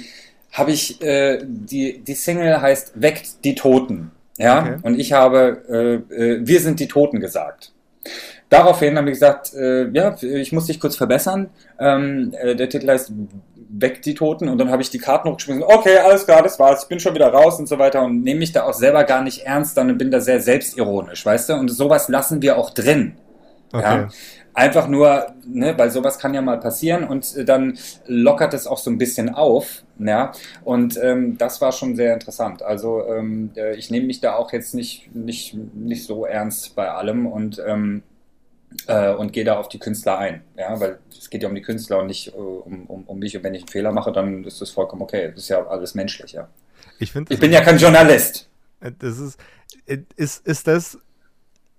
habe 0.52 0.72
ich, 0.72 1.00
äh, 1.00 1.38
die, 1.42 2.00
die 2.00 2.14
Single 2.14 2.60
heißt 2.60 3.00
Weckt 3.00 3.44
die 3.44 3.54
Toten. 3.54 4.10
Ja, 4.36 4.60
okay. 4.60 4.76
und 4.82 4.98
ich 4.98 5.14
habe, 5.14 6.04
äh, 6.12 6.14
äh, 6.14 6.40
wir 6.46 6.60
sind 6.60 6.80
die 6.80 6.88
Toten 6.88 7.18
gesagt. 7.20 7.72
Daraufhin 8.50 8.98
haben 8.98 9.06
wir 9.06 9.12
gesagt, 9.12 9.54
äh, 9.54 9.88
ja, 9.90 10.16
ich 10.20 10.50
muss 10.50 10.66
dich 10.66 10.80
kurz 10.80 10.96
verbessern. 10.96 11.50
Ähm, 11.78 12.34
äh, 12.38 12.56
der 12.56 12.68
Titel 12.68 12.88
heißt 12.88 13.12
Weg 13.72 14.02
die 14.02 14.14
Toten 14.14 14.48
und 14.48 14.58
dann 14.58 14.70
habe 14.70 14.82
ich 14.82 14.90
die 14.90 14.98
Karten 14.98 15.30
hochgeschmissen. 15.30 15.62
Okay, 15.62 15.98
alles 15.98 16.24
klar, 16.24 16.42
das 16.42 16.58
war's. 16.58 16.82
Ich 16.82 16.88
bin 16.88 16.98
schon 16.98 17.14
wieder 17.14 17.28
raus 17.28 17.60
und 17.60 17.68
so 17.68 17.78
weiter 17.78 18.02
und 18.02 18.24
nehme 18.24 18.40
mich 18.40 18.50
da 18.50 18.64
auch 18.64 18.74
selber 18.74 19.04
gar 19.04 19.22
nicht 19.22 19.46
ernst, 19.46 19.76
dann 19.76 19.96
bin 19.96 20.10
da 20.10 20.20
sehr 20.20 20.40
selbstironisch, 20.40 21.24
weißt 21.24 21.50
du? 21.50 21.54
Und 21.54 21.68
sowas 21.68 22.08
lassen 22.08 22.42
wir 22.42 22.58
auch 22.58 22.70
drin. 22.70 23.14
Okay. 23.72 23.82
Ja? 23.82 24.08
Einfach 24.52 24.88
nur, 24.88 25.28
ne, 25.46 25.74
weil 25.78 25.92
sowas 25.92 26.18
kann 26.18 26.34
ja 26.34 26.42
mal 26.42 26.58
passieren 26.58 27.04
und 27.04 27.48
dann 27.48 27.78
lockert 28.06 28.52
es 28.52 28.66
auch 28.66 28.78
so 28.78 28.90
ein 28.90 28.98
bisschen 28.98 29.32
auf, 29.32 29.84
ja. 30.00 30.32
Und 30.64 30.98
ähm, 31.00 31.38
das 31.38 31.60
war 31.60 31.70
schon 31.70 31.94
sehr 31.94 32.12
interessant. 32.14 32.62
Also 32.62 33.04
ähm, 33.06 33.52
äh, 33.56 33.76
ich 33.76 33.92
nehme 33.92 34.08
mich 34.08 34.20
da 34.20 34.34
auch 34.34 34.52
jetzt 34.52 34.74
nicht, 34.74 35.14
nicht, 35.14 35.54
nicht 35.54 36.04
so 36.04 36.24
ernst 36.24 36.74
bei 36.74 36.90
allem 36.90 37.28
und 37.28 37.62
ähm, 37.64 38.02
äh, 38.86 39.12
und 39.12 39.32
gehe 39.32 39.44
da 39.44 39.58
auf 39.58 39.68
die 39.68 39.78
Künstler 39.78 40.18
ein. 40.18 40.42
Ja, 40.56 40.78
weil 40.80 40.98
es 41.10 41.30
geht 41.30 41.42
ja 41.42 41.48
um 41.48 41.54
die 41.54 41.62
Künstler 41.62 41.98
und 41.98 42.06
nicht 42.06 42.28
äh, 42.28 42.30
um, 42.32 42.86
um, 42.86 43.04
um 43.04 43.18
mich. 43.18 43.36
Und 43.36 43.44
wenn 43.44 43.54
ich 43.54 43.62
einen 43.62 43.68
Fehler 43.68 43.92
mache, 43.92 44.12
dann 44.12 44.44
ist 44.44 44.60
das 44.60 44.70
vollkommen 44.70 45.02
okay. 45.02 45.30
Das 45.34 45.44
ist 45.44 45.48
ja 45.48 45.66
alles 45.66 45.94
menschlich, 45.94 46.32
ja. 46.32 46.48
Ich, 46.98 47.12
find, 47.12 47.30
ich 47.30 47.40
bin 47.40 47.52
ja 47.52 47.62
kein 47.62 47.78
Journalist. 47.78 48.48
Äh, 48.80 48.92
das 48.98 49.18
ist, 49.18 49.38
äh, 49.86 49.98
ist, 50.16 50.46
ist 50.46 50.66
das. 50.66 50.98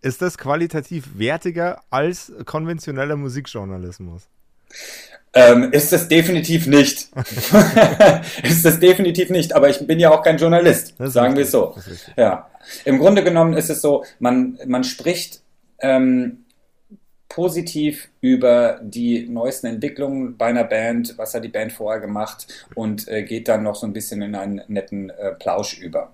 Ist 0.03 0.19
das 0.23 0.39
qualitativ 0.39 1.19
wertiger 1.19 1.83
als 1.91 2.33
konventioneller 2.45 3.15
Musikjournalismus? 3.17 4.23
Ähm, 5.33 5.71
ist 5.71 5.93
es 5.93 6.07
definitiv 6.07 6.65
nicht. 6.65 7.09
ist 8.43 8.65
es 8.65 8.79
definitiv 8.79 9.29
nicht. 9.29 9.53
Aber 9.53 9.69
ich 9.69 9.85
bin 9.85 9.99
ja 9.99 10.09
auch 10.09 10.23
kein 10.23 10.37
Journalist, 10.37 10.95
sagen 10.97 11.35
wir 11.35 11.43
es 11.43 11.51
so. 11.51 11.75
Ja. 12.17 12.49
Im 12.83 12.97
Grunde 12.97 13.23
genommen 13.23 13.53
ist 13.53 13.69
es 13.69 13.81
so, 13.81 14.03
man, 14.17 14.57
man 14.65 14.83
spricht 14.83 15.41
ähm, 15.79 16.45
positiv 17.31 18.09
über 18.19 18.81
die 18.83 19.25
neuesten 19.29 19.67
Entwicklungen 19.67 20.35
bei 20.35 20.47
einer 20.47 20.65
Band, 20.65 21.17
was 21.17 21.33
hat 21.33 21.45
die 21.45 21.49
Band 21.49 21.71
vorher 21.71 22.01
gemacht 22.01 22.67
und 22.75 23.07
äh, 23.07 23.23
geht 23.23 23.47
dann 23.47 23.63
noch 23.63 23.75
so 23.75 23.87
ein 23.87 23.93
bisschen 23.93 24.21
in 24.21 24.35
einen 24.35 24.61
netten 24.67 25.09
äh, 25.11 25.31
Plausch 25.39 25.79
über. 25.79 26.11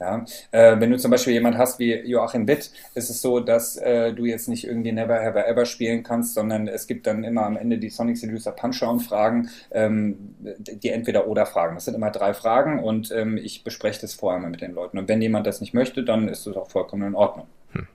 Ja, 0.00 0.24
äh, 0.50 0.80
wenn 0.80 0.90
du 0.90 0.96
zum 0.96 1.10
Beispiel 1.10 1.34
jemand 1.34 1.58
hast 1.58 1.78
wie 1.78 1.94
Joachim 1.94 2.48
Witt, 2.48 2.70
ist 2.94 3.10
es 3.10 3.20
so, 3.20 3.38
dass 3.38 3.76
äh, 3.76 4.14
du 4.14 4.24
jetzt 4.24 4.48
nicht 4.48 4.64
irgendwie 4.64 4.92
Never 4.92 5.22
I 5.22 5.26
Ever 5.26 5.66
spielen 5.66 6.02
kannst, 6.02 6.34
sondern 6.34 6.68
es 6.68 6.86
gibt 6.86 7.06
dann 7.06 7.22
immer 7.22 7.44
am 7.44 7.56
Ende 7.56 7.76
die 7.78 7.90
Sonic 7.90 8.16
Seducer 8.16 8.52
Punch-Down-Fragen, 8.52 9.50
ähm, 9.70 10.34
die 10.40 10.88
Entweder-Oder-Fragen. 10.88 11.74
Das 11.74 11.84
sind 11.84 11.94
immer 11.94 12.10
drei 12.10 12.32
Fragen 12.32 12.82
und 12.82 13.12
ähm, 13.12 13.36
ich 13.36 13.62
bespreche 13.62 14.00
das 14.00 14.14
vorher 14.14 14.40
mal 14.40 14.50
mit 14.50 14.62
den 14.62 14.72
Leuten. 14.72 14.98
Und 14.98 15.08
wenn 15.08 15.20
jemand 15.20 15.46
das 15.46 15.60
nicht 15.60 15.74
möchte, 15.74 16.02
dann 16.02 16.28
ist 16.28 16.46
das 16.46 16.56
auch 16.56 16.70
vollkommen 16.70 17.08
in 17.08 17.14
Ordnung. 17.14 17.46
Hm. 17.72 17.86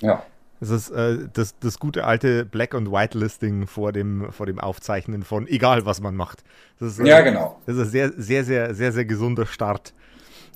Ja. 0.00 0.24
Das 0.64 0.70
ist 0.70 0.90
äh, 0.90 1.28
das, 1.30 1.58
das 1.58 1.78
gute 1.78 2.04
alte 2.04 2.46
Black- 2.46 2.72
und 2.72 2.90
White-Listing 2.90 3.66
vor 3.66 3.92
dem, 3.92 4.32
vor 4.32 4.46
dem 4.46 4.58
Aufzeichnen 4.58 5.22
von 5.22 5.46
egal, 5.46 5.84
was 5.84 6.00
man 6.00 6.16
macht. 6.16 6.42
Ist, 6.80 7.00
äh, 7.00 7.06
ja, 7.06 7.20
genau. 7.20 7.60
Das 7.66 7.76
ist 7.76 7.82
ein 7.82 7.90
sehr, 7.90 8.12
sehr, 8.16 8.44
sehr, 8.44 8.74
sehr, 8.74 8.92
sehr 8.92 9.04
gesunder 9.04 9.44
Start. 9.44 9.92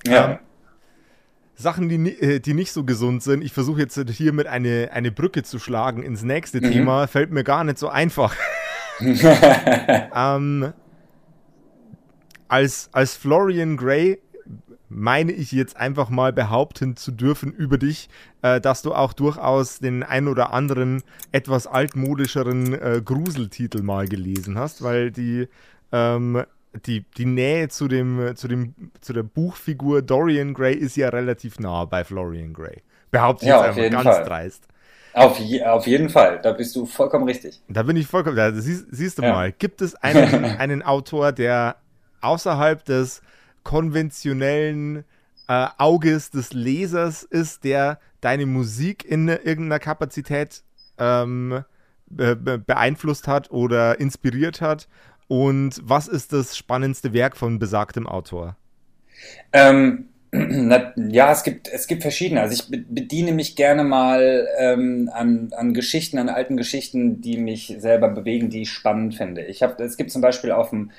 Ja. 0.06 0.30
Ähm, 0.30 0.38
Sachen, 1.54 1.90
die, 1.90 1.96
äh, 2.22 2.40
die 2.40 2.54
nicht 2.54 2.72
so 2.72 2.84
gesund 2.84 3.22
sind, 3.22 3.44
ich 3.44 3.52
versuche 3.52 3.80
jetzt 3.80 4.00
hier 4.10 4.32
mit 4.32 4.46
eine, 4.46 4.90
eine 4.92 5.12
Brücke 5.12 5.42
zu 5.42 5.58
schlagen 5.58 6.02
ins 6.02 6.22
nächste 6.22 6.62
mhm. 6.62 6.72
Thema, 6.72 7.06
fällt 7.06 7.30
mir 7.30 7.44
gar 7.44 7.64
nicht 7.64 7.78
so 7.78 7.88
einfach. 7.88 8.34
ähm, 9.00 10.72
als, 12.48 12.88
als 12.92 13.14
Florian 13.14 13.76
Gray 13.76 14.20
meine 14.88 15.32
ich 15.32 15.52
jetzt 15.52 15.76
einfach 15.76 16.08
mal 16.08 16.32
behaupten 16.32 16.96
zu 16.96 17.12
dürfen 17.12 17.52
über 17.52 17.78
dich, 17.78 18.08
äh, 18.42 18.60
dass 18.60 18.82
du 18.82 18.94
auch 18.94 19.12
durchaus 19.12 19.78
den 19.78 20.02
ein 20.02 20.28
oder 20.28 20.52
anderen 20.52 21.02
etwas 21.32 21.66
altmodischeren 21.66 22.74
äh, 22.74 23.02
Gruseltitel 23.04 23.82
mal 23.82 24.06
gelesen 24.08 24.58
hast, 24.58 24.82
weil 24.82 25.10
die, 25.10 25.48
ähm, 25.92 26.44
die, 26.86 27.04
die 27.16 27.26
Nähe 27.26 27.68
zu, 27.68 27.88
dem, 27.88 28.32
zu, 28.34 28.48
dem, 28.48 28.74
zu 29.00 29.12
der 29.12 29.22
Buchfigur 29.22 30.02
Dorian 30.02 30.54
Gray 30.54 30.74
ist 30.74 30.96
ja 30.96 31.08
relativ 31.08 31.58
nah 31.58 31.84
bei 31.84 32.04
Florian 32.04 32.52
Gray. 32.52 32.82
Behaupte 33.10 33.44
ich 33.44 33.50
ja, 33.50 33.66
jetzt 33.66 33.78
einfach 33.78 34.02
ganz 34.02 34.16
Fall. 34.16 34.24
dreist. 34.24 34.68
Auf, 35.14 35.38
je, 35.38 35.64
auf 35.64 35.86
jeden 35.86 36.10
Fall, 36.10 36.40
da 36.42 36.52
bist 36.52 36.76
du 36.76 36.86
vollkommen 36.86 37.24
richtig. 37.24 37.60
Da 37.68 37.82
bin 37.82 37.96
ich 37.96 38.06
vollkommen, 38.06 38.36
da 38.36 38.52
siehst, 38.52 38.86
siehst 38.90 39.18
du 39.18 39.22
ja. 39.22 39.32
mal, 39.32 39.52
gibt 39.52 39.82
es 39.82 39.94
einen, 39.96 40.44
einen 40.58 40.82
Autor, 40.82 41.32
der 41.32 41.76
außerhalb 42.20 42.84
des 42.84 43.22
konventionellen 43.68 45.04
äh, 45.46 45.66
Auges 45.76 46.30
des 46.30 46.54
Lesers 46.54 47.22
ist, 47.22 47.64
der 47.64 47.98
deine 48.22 48.46
Musik 48.46 49.04
in 49.04 49.28
irgendeiner 49.28 49.78
Kapazität 49.78 50.62
ähm, 50.96 51.64
be 52.06 52.34
beeinflusst 52.34 53.28
hat 53.28 53.50
oder 53.50 54.00
inspiriert 54.00 54.62
hat? 54.62 54.88
Und 55.26 55.82
was 55.84 56.08
ist 56.08 56.32
das 56.32 56.56
spannendste 56.56 57.12
Werk 57.12 57.36
von 57.36 57.58
besagtem 57.58 58.06
Autor? 58.06 58.56
Ähm, 59.52 60.08
na, 60.32 60.94
ja, 60.96 61.30
es 61.30 61.42
gibt, 61.42 61.68
es 61.68 61.86
gibt 61.86 62.00
verschiedene. 62.00 62.40
Also 62.40 62.54
ich 62.54 62.84
bediene 62.88 63.32
mich 63.32 63.54
gerne 63.54 63.84
mal 63.84 64.48
ähm, 64.58 65.10
an, 65.12 65.50
an 65.54 65.74
Geschichten, 65.74 66.16
an 66.16 66.30
alten 66.30 66.56
Geschichten, 66.56 67.20
die 67.20 67.36
mich 67.36 67.76
selber 67.80 68.08
bewegen, 68.08 68.48
die 68.48 68.62
ich 68.62 68.70
spannend 68.70 69.14
finde. 69.14 69.44
Ich 69.44 69.62
habe, 69.62 69.82
es 69.84 69.98
gibt 69.98 70.10
zum 70.10 70.22
Beispiel 70.22 70.52
auf 70.52 70.70
dem 70.70 70.90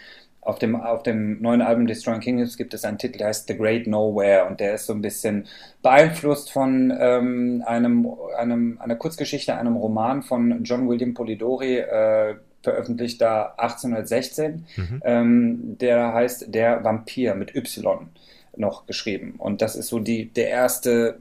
auf 0.42 0.58
dem, 0.58 0.76
auf 0.76 1.04
dem 1.04 1.42
neuen 1.42 1.62
Album 1.62 1.86
Destroying 1.86 2.22
Kingdoms 2.22 2.58
gibt 2.58 2.74
es 2.74 2.86
einen 2.86 2.98
Titel, 2.98 3.18
der 3.18 3.28
heißt 3.28 3.48
The 3.48 3.58
Great 3.58 3.88
Nowhere 3.88 4.46
und 4.46 4.60
der 4.60 4.76
ist 4.76 4.86
so 4.86 4.94
ein 4.94 5.02
bisschen 5.02 5.48
beeinflusst 5.82 6.52
von 6.52 6.94
ähm, 6.98 7.64
einem, 7.66 8.08
einem, 8.38 8.80
einer 8.82 8.96
Kurzgeschichte, 8.96 9.56
einem 9.56 9.76
Roman 9.76 10.24
von 10.24 10.64
John 10.64 10.88
William 10.88 11.14
Polidori, 11.14 11.78
äh, 11.78 12.36
veröffentlicht 12.62 13.22
da 13.22 13.54
1816. 13.58 14.66
Mhm. 14.76 15.02
Ähm, 15.04 15.78
der 15.80 16.14
heißt 16.14 16.54
Der 16.54 16.84
Vampir 16.84 17.36
mit 17.36 17.56
Y 17.56 18.10
noch 18.58 18.86
geschrieben. 18.86 19.36
Und 19.38 19.62
das 19.62 19.76
ist 19.76 19.88
so 19.88 20.00
die, 20.00 20.26
der 20.26 20.50
erste 20.50 21.20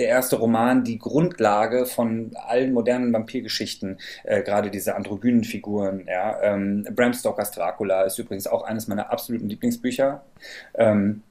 der 0.00 0.08
erste 0.08 0.36
Roman 0.36 0.82
die 0.82 0.98
Grundlage 0.98 1.84
von 1.84 2.30
allen 2.34 2.72
modernen 2.72 3.12
Vampirgeschichten, 3.12 3.98
äh, 4.24 4.42
gerade 4.42 4.70
diese 4.70 4.96
androgynen 4.96 5.44
Figuren. 5.44 6.06
Ja? 6.08 6.40
Ähm, 6.42 6.86
Bram 6.94 7.12
Stokers 7.12 7.50
Dracula 7.50 8.04
ist 8.04 8.18
übrigens 8.18 8.46
auch 8.46 8.62
eines 8.62 8.88
meiner 8.88 9.12
absoluten 9.12 9.50
Lieblingsbücher. 9.50 10.24
Ähm, 10.74 11.22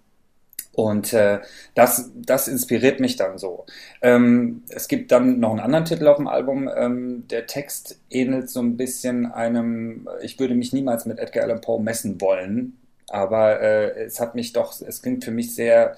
und 0.74 1.14
äh, 1.14 1.40
das, 1.74 2.12
das 2.16 2.48
inspiriert 2.48 3.00
mich 3.00 3.16
dann 3.16 3.40
so. 3.40 3.66
Ähm, 4.04 4.62
es 4.70 4.88
gibt 4.88 5.12
dann 5.12 5.40
noch 5.40 5.50
einen 5.50 5.60
anderen 5.62 5.86
Titel 5.86 6.08
auf 6.08 6.18
dem 6.18 6.28
Album. 6.28 6.70
Ähm, 6.74 7.28
der 7.28 7.48
Text 7.48 8.00
ähnelt 8.12 8.52
so 8.52 8.62
ein 8.62 8.78
bisschen 8.78 9.26
einem, 9.26 10.08
ich 10.22 10.40
würde 10.40 10.54
mich 10.54 10.72
niemals 10.72 11.08
mit 11.08 11.18
Edgar 11.18 11.44
Allan 11.44 11.62
Poe 11.62 11.82
messen 11.82 12.22
wollen, 12.22 12.78
aber 13.10 13.60
äh, 13.62 14.04
es 14.04 14.20
hat 14.20 14.36
mich 14.36 14.54
doch, 14.54 14.80
es 14.80 15.02
klingt 15.02 15.26
für 15.26 15.32
mich 15.32 15.56
sehr 15.56 15.98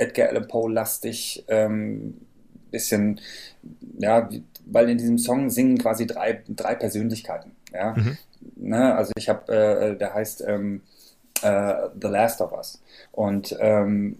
Edgar 0.00 0.28
Allan 0.28 0.48
Poe-lastig, 0.48 1.44
ähm, 1.48 2.20
bisschen, 2.70 3.20
ja, 3.98 4.28
weil 4.66 4.88
in 4.88 4.98
diesem 4.98 5.18
Song 5.18 5.50
singen 5.50 5.78
quasi 5.78 6.06
drei, 6.06 6.42
drei 6.48 6.74
Persönlichkeiten. 6.74 7.52
Ja? 7.72 7.94
Mhm. 7.96 8.16
Ne? 8.56 8.94
Also 8.94 9.12
ich 9.16 9.28
habe, 9.28 9.52
äh, 9.52 9.96
der 9.96 10.14
heißt 10.14 10.44
ähm, 10.46 10.82
äh, 11.42 11.74
The 12.00 12.08
Last 12.08 12.40
of 12.40 12.52
Us. 12.52 12.80
Und 13.12 13.56
ähm, 13.60 14.16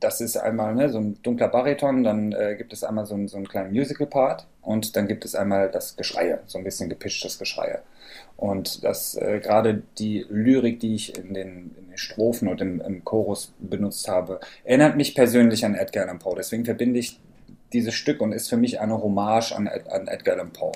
das 0.00 0.20
ist 0.20 0.36
einmal 0.36 0.74
ne, 0.74 0.88
so 0.88 0.98
ein 0.98 1.22
dunkler 1.22 1.48
Bariton, 1.48 2.04
dann 2.04 2.32
äh, 2.32 2.54
gibt 2.56 2.72
es 2.72 2.84
einmal 2.84 3.06
so, 3.06 3.14
ein, 3.14 3.28
so 3.28 3.36
einen 3.36 3.48
kleinen 3.48 3.72
Musical-Part 3.72 4.46
und 4.62 4.96
dann 4.96 5.08
gibt 5.08 5.24
es 5.24 5.34
einmal 5.34 5.70
das 5.70 5.96
Geschreie, 5.96 6.40
so 6.46 6.58
ein 6.58 6.64
bisschen 6.64 6.88
gepitchtes 6.88 7.38
Geschreie. 7.38 7.80
Und 8.36 8.84
das 8.84 9.16
äh, 9.16 9.40
gerade 9.40 9.82
die 9.98 10.24
Lyrik, 10.28 10.78
die 10.80 10.94
ich 10.94 11.18
in 11.18 11.34
den, 11.34 11.74
in 11.76 11.88
den 11.88 11.98
Strophen 11.98 12.48
und 12.48 12.60
im, 12.60 12.80
im, 12.80 13.04
Chorus 13.04 13.52
benutzt 13.58 14.08
habe, 14.08 14.40
erinnert 14.64 14.96
mich 14.96 15.14
persönlich 15.14 15.64
an 15.64 15.74
Edgar 15.74 16.04
Allan 16.04 16.20
Poe. 16.20 16.36
Deswegen 16.36 16.64
verbinde 16.64 17.00
ich 17.00 17.18
dieses 17.72 17.94
Stück 17.94 18.20
und 18.20 18.32
ist 18.32 18.48
für 18.48 18.56
mich 18.56 18.80
eine 18.80 19.02
Hommage 19.02 19.52
an, 19.52 19.68
an 19.68 20.06
Edgar 20.06 20.36
Allan 20.36 20.52
Poe. 20.52 20.72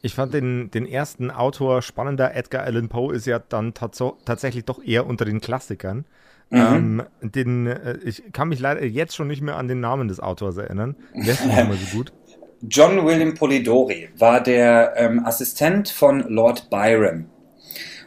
Ich 0.00 0.14
fand 0.14 0.32
den, 0.32 0.70
den 0.70 0.86
ersten 0.86 1.30
Autor 1.30 1.82
spannender. 1.82 2.34
Edgar 2.34 2.62
Allan 2.62 2.88
Poe 2.88 3.14
ist 3.14 3.26
ja 3.26 3.40
dann 3.40 3.74
tatsächlich 3.74 4.64
doch 4.64 4.82
eher 4.82 5.06
unter 5.06 5.24
den 5.24 5.40
Klassikern. 5.40 6.04
Mhm. 6.50 6.58
Ähm, 6.58 7.02
den, 7.22 7.66
äh, 7.66 7.98
ich 8.04 8.22
kann 8.32 8.48
mich 8.48 8.60
leider 8.60 8.84
jetzt 8.84 9.16
schon 9.16 9.26
nicht 9.26 9.42
mehr 9.42 9.56
an 9.56 9.68
den 9.68 9.80
Namen 9.80 10.08
des 10.08 10.20
Autors 10.20 10.56
erinnern. 10.56 10.96
Wer 11.12 11.32
ist 11.32 11.44
nicht 11.44 11.90
so 11.90 11.96
gut? 11.96 12.12
John 12.62 13.04
William 13.04 13.34
Polidori 13.34 14.08
war 14.16 14.42
der 14.42 14.94
ähm, 14.96 15.24
Assistent 15.24 15.88
von 15.88 16.20
Lord 16.28 16.70
Byron. 16.70 17.26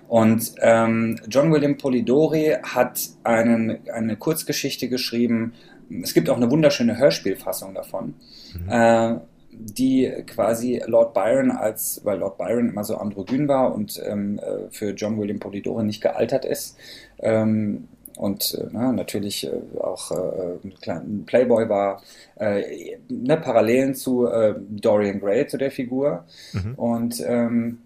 Und 0.08 0.55
ähm, 0.62 1.19
John 1.29 1.51
William 1.51 1.77
Polidori 1.77 2.55
hat 2.63 3.00
einen, 3.24 3.88
eine 3.93 4.15
Kurzgeschichte 4.15 4.89
geschrieben. 4.89 5.53
Es 6.01 6.15
gibt 6.15 6.29
auch 6.31 6.38
eine 6.38 6.50
wunderschöne 6.50 6.98
Hörspielfassung 6.98 7.75
davon. 7.75 8.15
Mhm. 8.55 8.69
Äh, 8.69 9.19
die 9.51 10.12
quasi 10.25 10.81
Lord 10.86 11.13
Byron 11.13 11.51
als, 11.51 12.01
weil 12.03 12.19
Lord 12.19 12.38
Byron 12.38 12.69
immer 12.69 12.84
so 12.84 12.98
androgyn 12.98 13.48
war 13.48 13.74
und 13.74 14.01
ähm, 14.05 14.39
äh, 14.39 14.69
für 14.72 14.91
John 14.91 15.19
William 15.19 15.39
Polidori 15.39 15.84
nicht 15.84 16.01
gealtert 16.01 16.46
ist, 16.46 16.77
ähm, 17.19 17.88
und 18.20 18.54
äh, 18.56 18.68
na, 18.72 18.92
natürlich 18.92 19.48
äh, 19.48 19.80
auch 19.80 20.12
äh, 20.12 20.92
ein 20.92 21.24
Playboy 21.26 21.70
war, 21.70 22.02
äh, 22.36 22.98
ne, 23.08 23.38
Parallelen 23.38 23.96
zu 23.96 24.28
äh, 24.28 24.56
Dorian 24.60 25.22
Gray, 25.22 25.48
zu 25.48 25.58
der 25.58 25.72
Figur. 25.72 26.26
Mhm. 26.52 26.76
Und 26.76 27.24
ähm, 27.26 27.78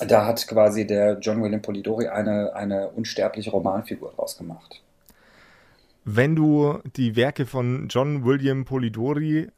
da 0.00 0.26
hat 0.26 0.44
quasi 0.48 0.88
der 0.88 1.18
John 1.20 1.40
William 1.40 1.62
Polidori 1.62 2.08
eine, 2.08 2.52
eine 2.56 2.88
unsterbliche 2.88 3.52
Romanfigur 3.52 4.12
draus 4.16 4.36
gemacht. 4.36 4.82
Wenn 6.04 6.34
du 6.34 6.80
die 6.96 7.14
Werke 7.14 7.46
von 7.46 7.86
John 7.88 8.24
William 8.24 8.64
Polidori 8.64 9.50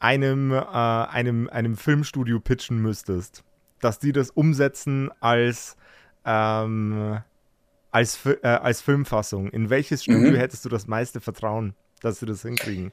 einem, 0.00 0.50
äh, 0.50 0.56
einem, 0.56 1.48
einem 1.48 1.76
Filmstudio 1.76 2.40
pitchen 2.40 2.82
müsstest, 2.82 3.44
dass 3.78 4.00
die 4.00 4.10
das 4.10 4.30
umsetzen 4.30 5.08
als, 5.20 5.76
ähm, 6.24 7.20
als, 7.90 8.18
äh, 8.26 8.46
als 8.46 8.80
Filmfassung, 8.80 9.48
in 9.50 9.70
welches 9.70 10.02
Studio 10.02 10.32
mhm. 10.32 10.36
hättest 10.36 10.64
du 10.64 10.68
das 10.68 10.86
meiste 10.86 11.20
Vertrauen, 11.20 11.74
dass 12.02 12.20
sie 12.20 12.26
das 12.26 12.42
hinkriegen? 12.42 12.92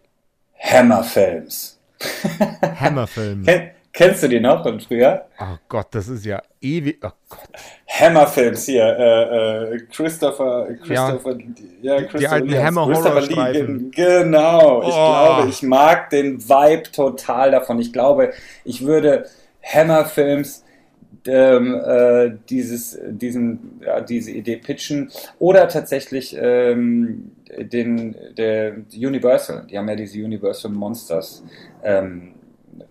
Hammer 0.60 1.04
Films. 1.04 1.80
Hammer 2.80 3.08
Films. 3.08 3.46
Ken 3.46 3.72
kennst 3.94 4.24
du 4.24 4.30
die 4.30 4.40
noch 4.40 4.62
von 4.64 4.80
früher? 4.80 5.26
Oh 5.40 5.58
Gott, 5.68 5.88
das 5.92 6.08
ist 6.08 6.26
ja 6.26 6.42
ewig. 6.62 7.00
Oh 7.04 7.12
Gott. 7.30 7.50
Hammer 7.88 8.28
Films 8.28 8.66
hier. 8.66 8.84
Äh, 8.84 9.76
äh, 9.76 9.80
Christopher, 9.92 10.68
Christopher, 10.84 11.38
ja, 11.82 11.96
ja 11.96 12.02
Christopher, 12.02 12.20
die 12.20 12.28
alten 12.28 12.50
yes, 12.50 12.64
Hammer 12.64 12.86
Horror 12.86 13.22
Streifen. 13.22 13.92
Genau. 13.92 14.82
Ich 14.82 14.88
oh. 14.90 14.92
glaube, 14.92 15.50
ich 15.50 15.64
mag 15.64 16.10
den 16.10 16.48
Vibe 16.48 16.92
total 16.92 17.52
davon. 17.52 17.80
Ich 17.80 17.92
glaube, 17.92 18.34
ich 18.64 18.86
würde 18.86 19.28
Hammer 19.64 20.06
Films 20.06 20.64
ähm, 21.28 21.76
äh, 21.86 22.32
dieses, 22.50 23.00
diesen, 23.10 23.82
ja, 23.86 24.02
diese 24.02 24.32
Idee 24.32 24.58
pitchen 24.58 25.12
oder 25.40 25.68
tatsächlich 25.68 26.36
ähm, 26.40 27.32
den, 27.58 28.16
der 28.38 28.78
Universal, 28.94 29.66
die 29.70 29.78
haben 29.78 29.90
ja 29.90 29.96
diese 29.96 30.20
Universal 30.20 30.72
Monsters 30.72 31.44
ähm, 31.84 32.34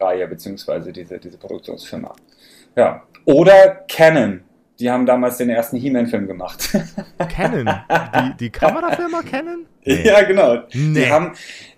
Reihe, 0.01 0.27
beziehungsweise 0.27 0.93
diese, 0.93 1.19
diese 1.19 1.39
Produktionsfirma. 1.39 2.15
Ja. 2.75 3.03
Oder 3.25 3.85
Canon, 3.89 4.43
die 4.79 4.91
haben 4.91 5.07
damals 5.07 5.39
den 5.39 5.51
ersten 5.51 5.77
He-Man-Film 5.77 6.27
gemacht. 6.27 6.71
Canon? 7.35 7.67
Die, 7.67 8.37
die 8.39 8.51
Kamerafirma 8.51 9.23
Canon? 9.23 9.67
Nee. 9.85 10.07
Ja, 10.07 10.23
genau. 10.23 10.63
Nee. 10.73 11.01
Die, 11.01 11.11
haben, 11.11 11.33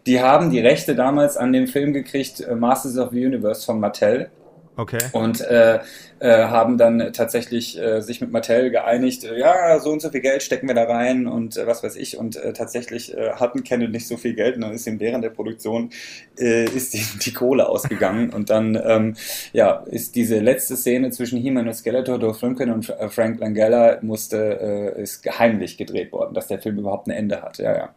die 0.06 0.20
haben 0.20 0.50
die 0.50 0.60
Rechte 0.60 0.94
damals 0.94 1.36
an 1.36 1.52
dem 1.52 1.68
Film 1.68 1.92
gekriegt, 1.92 2.40
äh, 2.40 2.54
Masters 2.54 2.98
of 2.98 3.10
the 3.12 3.24
Universe 3.24 3.64
von 3.64 3.78
Mattel. 3.80 4.30
Okay. 4.78 4.98
Und 5.10 5.40
äh, 5.40 5.80
äh, 6.20 6.44
haben 6.44 6.78
dann 6.78 7.12
tatsächlich 7.12 7.76
äh, 7.76 8.00
sich 8.00 8.20
mit 8.20 8.30
Mattel 8.30 8.70
geeinigt, 8.70 9.24
äh, 9.24 9.36
ja, 9.36 9.80
so 9.80 9.90
und 9.90 10.00
so 10.00 10.08
viel 10.08 10.20
Geld 10.20 10.40
stecken 10.40 10.68
wir 10.68 10.74
da 10.76 10.84
rein 10.84 11.26
und 11.26 11.56
äh, 11.56 11.66
was 11.66 11.82
weiß 11.82 11.96
ich. 11.96 12.16
Und 12.16 12.36
äh, 12.36 12.52
tatsächlich 12.52 13.12
äh, 13.12 13.32
hatten 13.32 13.64
Canon 13.64 13.90
nicht 13.90 14.06
so 14.06 14.16
viel 14.16 14.34
Geld 14.34 14.54
und 14.54 14.60
dann 14.60 14.72
ist 14.72 14.86
ihm 14.86 15.00
während 15.00 15.24
der 15.24 15.30
Produktion 15.30 15.90
äh, 16.38 16.64
ist 16.66 16.94
die, 16.94 17.04
die 17.24 17.32
Kohle 17.32 17.68
ausgegangen. 17.68 18.30
und 18.34 18.50
dann 18.50 18.80
ähm, 18.80 19.16
ja, 19.52 19.82
ist 19.86 20.14
diese 20.14 20.38
letzte 20.38 20.76
Szene 20.76 21.10
zwischen 21.10 21.40
He-Man 21.40 21.66
und 21.66 21.74
Skeletor, 21.74 22.20
Dolph 22.20 22.40
Lundgren 22.40 22.70
und 22.70 22.88
äh, 22.88 23.08
Frank 23.08 23.40
Langella 23.40 23.98
musste, 24.02 24.94
äh, 24.96 25.02
ist 25.02 25.22
geheimlich 25.22 25.76
gedreht 25.76 26.12
worden, 26.12 26.34
dass 26.34 26.46
der 26.46 26.60
Film 26.60 26.78
überhaupt 26.78 27.08
ein 27.08 27.12
Ende 27.12 27.42
hat. 27.42 27.58
Ja, 27.58 27.76
ja. 27.76 27.94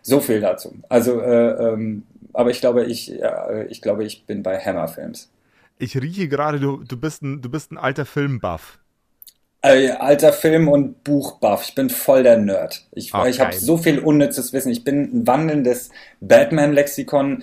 So 0.00 0.20
viel 0.20 0.40
dazu. 0.40 0.76
Also, 0.88 1.20
äh, 1.20 1.72
ähm, 1.72 2.04
aber 2.32 2.50
ich 2.50 2.60
glaube, 2.60 2.84
ich, 2.84 3.08
ja, 3.08 3.64
ich 3.64 3.82
glaube, 3.82 4.04
ich 4.04 4.26
bin 4.26 4.44
bei 4.44 4.60
Hammer 4.60 4.86
Films. 4.86 5.32
Ich 5.78 6.00
rieche 6.00 6.28
gerade, 6.28 6.60
du, 6.60 6.84
du, 6.84 6.96
bist 6.96 7.22
ein, 7.22 7.42
du 7.42 7.50
bist 7.50 7.72
ein 7.72 7.78
alter 7.78 8.06
Filmbuff. 8.06 8.78
Äh, 9.64 9.90
alter 9.92 10.34
Film- 10.34 10.68
und 10.68 11.02
Buchbuff. 11.04 11.64
Ich 11.66 11.74
bin 11.74 11.88
voll 11.88 12.22
der 12.22 12.36
Nerd. 12.36 12.84
Ich, 12.92 13.14
oh, 13.14 13.24
ich 13.24 13.40
habe 13.40 13.54
so 13.54 13.78
viel 13.78 13.98
unnützes 13.98 14.52
Wissen. 14.52 14.70
Ich 14.70 14.84
bin 14.84 15.04
ein 15.04 15.26
wandelndes 15.26 15.88
Batman-Lexikon, 16.20 17.42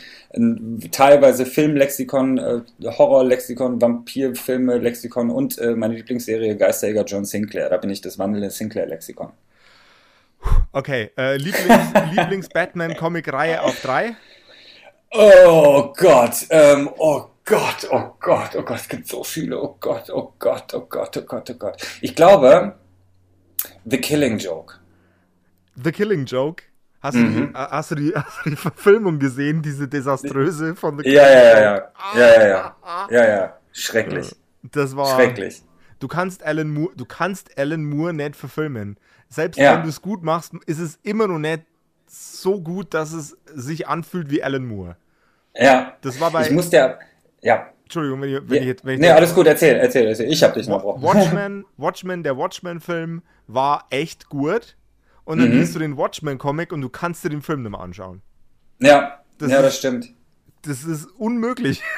teilweise 0.92 1.48
Filmlexikon, 1.48 2.38
äh, 2.38 2.62
Horror-Lexikon, 2.84 3.82
Vampirfilme-Lexikon 3.82 5.32
und 5.32 5.58
äh, 5.58 5.72
meine 5.72 5.96
Lieblingsserie 5.96 6.56
Geisterjäger 6.56 7.06
John 7.06 7.26
Sinclair. 7.26 7.72
Da 7.72 7.78
bin 7.78 7.90
ich 7.90 8.02
das 8.02 8.20
wandelnde 8.20 8.52
Sinclair-Lexikon. 8.52 9.32
Okay, 10.74 11.10
äh, 11.18 11.38
Lieblings-Batman-Comic-Reihe 11.38 13.54
Lieblings 13.54 13.68
auf 13.68 13.82
drei? 13.82 14.16
Oh 15.12 15.92
Gott, 15.98 16.46
ähm, 16.52 16.88
oh 17.00 17.31
Gott, 17.46 17.88
oh 17.92 18.16
Gott, 18.20 18.56
oh 18.56 18.62
Gott, 18.62 18.78
es 18.78 18.88
gibt 18.88 19.08
so 19.08 19.24
viele, 19.24 19.60
oh 19.60 19.78
Gott, 19.80 20.10
oh 20.10 20.34
Gott, 20.38 20.74
oh 20.74 20.86
Gott, 20.88 21.18
oh 21.18 21.22
Gott, 21.22 21.50
oh 21.50 21.54
Gott. 21.56 21.82
Ich 22.02 22.16
glaube, 22.16 22.76
The 23.86 23.98
Killing 23.98 24.38
Joke. 24.38 24.76
The 25.82 25.92
Killing 25.92 26.26
Joke? 26.26 26.64
Hast, 27.02 27.16
mhm. 27.16 27.36
du, 27.36 27.48
die, 27.48 27.54
hast, 27.56 27.92
du 27.92 27.96
die, 27.96 28.14
hast 28.16 28.46
du 28.46 28.50
die 28.52 28.56
Verfilmung 28.56 29.18
gesehen, 29.20 29.62
diese 29.62 29.88
desaströse 29.88 30.76
von 30.76 30.98
The 30.98 31.04
Killing 31.04 31.18
ja, 31.18 31.30
ja, 31.30 31.44
ja, 31.44 31.62
ja. 31.62 31.92
Ja, 32.16 32.20
ja, 32.20 32.48
ja. 32.48 32.76
Ja, 33.10 33.28
ja. 33.28 33.58
Schrecklich. 33.72 34.36
Das 34.64 34.96
war. 34.96 35.16
Schrecklich. 35.16 35.64
Du 36.00 36.08
kannst 36.08 36.44
Alan 36.44 36.70
Moore, 36.72 36.94
du 36.96 37.06
kannst 37.06 37.58
Alan 37.58 37.84
Moore 37.84 38.14
nicht 38.14 38.36
verfilmen. 38.36 38.98
Selbst 39.30 39.58
ja. 39.58 39.76
wenn 39.76 39.84
du 39.84 39.90
es 39.90 40.02
gut 40.02 40.24
machst, 40.24 40.54
ist 40.66 40.80
es 40.80 41.00
immer 41.04 41.28
noch 41.28 41.40
nicht 41.40 41.64
so 42.08 42.60
gut, 42.60 42.94
dass 42.94 43.14
es 43.14 43.38
sich 43.46 43.88
anfühlt 43.88 44.30
wie 44.30 44.44
Alan 44.44 44.66
Moore. 44.66 44.98
Ja. 45.56 45.96
Das 46.02 46.20
war 46.20 46.32
bei. 46.32 46.48
Ich 46.48 46.52
muss 46.52 46.70
der. 46.70 47.00
Ja. 47.42 47.68
Entschuldigung, 47.84 48.22
wenn 48.22 48.30
ich, 48.30 48.50
wenn 48.50 48.56
ja. 48.56 48.62
ich 48.62 48.68
jetzt. 48.68 48.86
Wenn 48.86 48.94
ich 48.96 49.00
nee, 49.02 49.10
alles 49.10 49.36
gut, 49.36 49.48
erzähl, 49.48 49.76
erzähl, 49.76 50.08
erzähl. 50.08 50.32
Ich 50.32 50.44
hab 50.44 50.54
dich 50.54 50.68
noch 50.68 50.84
Watchmen, 51.02 51.66
Watchmen, 51.78 52.24
der 52.24 52.38
Watchmen-Film 52.38 53.22
war 53.48 53.88
echt 53.90 54.30
gut. 54.30 54.78
Und 55.24 55.40
dann 55.40 55.50
mhm. 55.50 55.60
liest 55.60 55.76
du 55.76 55.80
den 55.80 55.98
Watchmen-Comic 55.98 56.72
und 56.72 56.82
du 56.82 56.90
kannst 56.90 57.24
dir 57.24 57.30
den 57.30 57.42
Film 57.42 57.62
nicht 57.62 57.72
mehr 57.72 57.80
anschauen. 57.80 58.22
Ja, 58.80 59.20
das 59.38 59.52
ja, 59.52 59.58
ist, 59.58 59.64
das 59.64 59.78
stimmt. 59.78 60.14
Das 60.64 60.84
ist 60.84 61.06
unmöglich. 61.18 61.82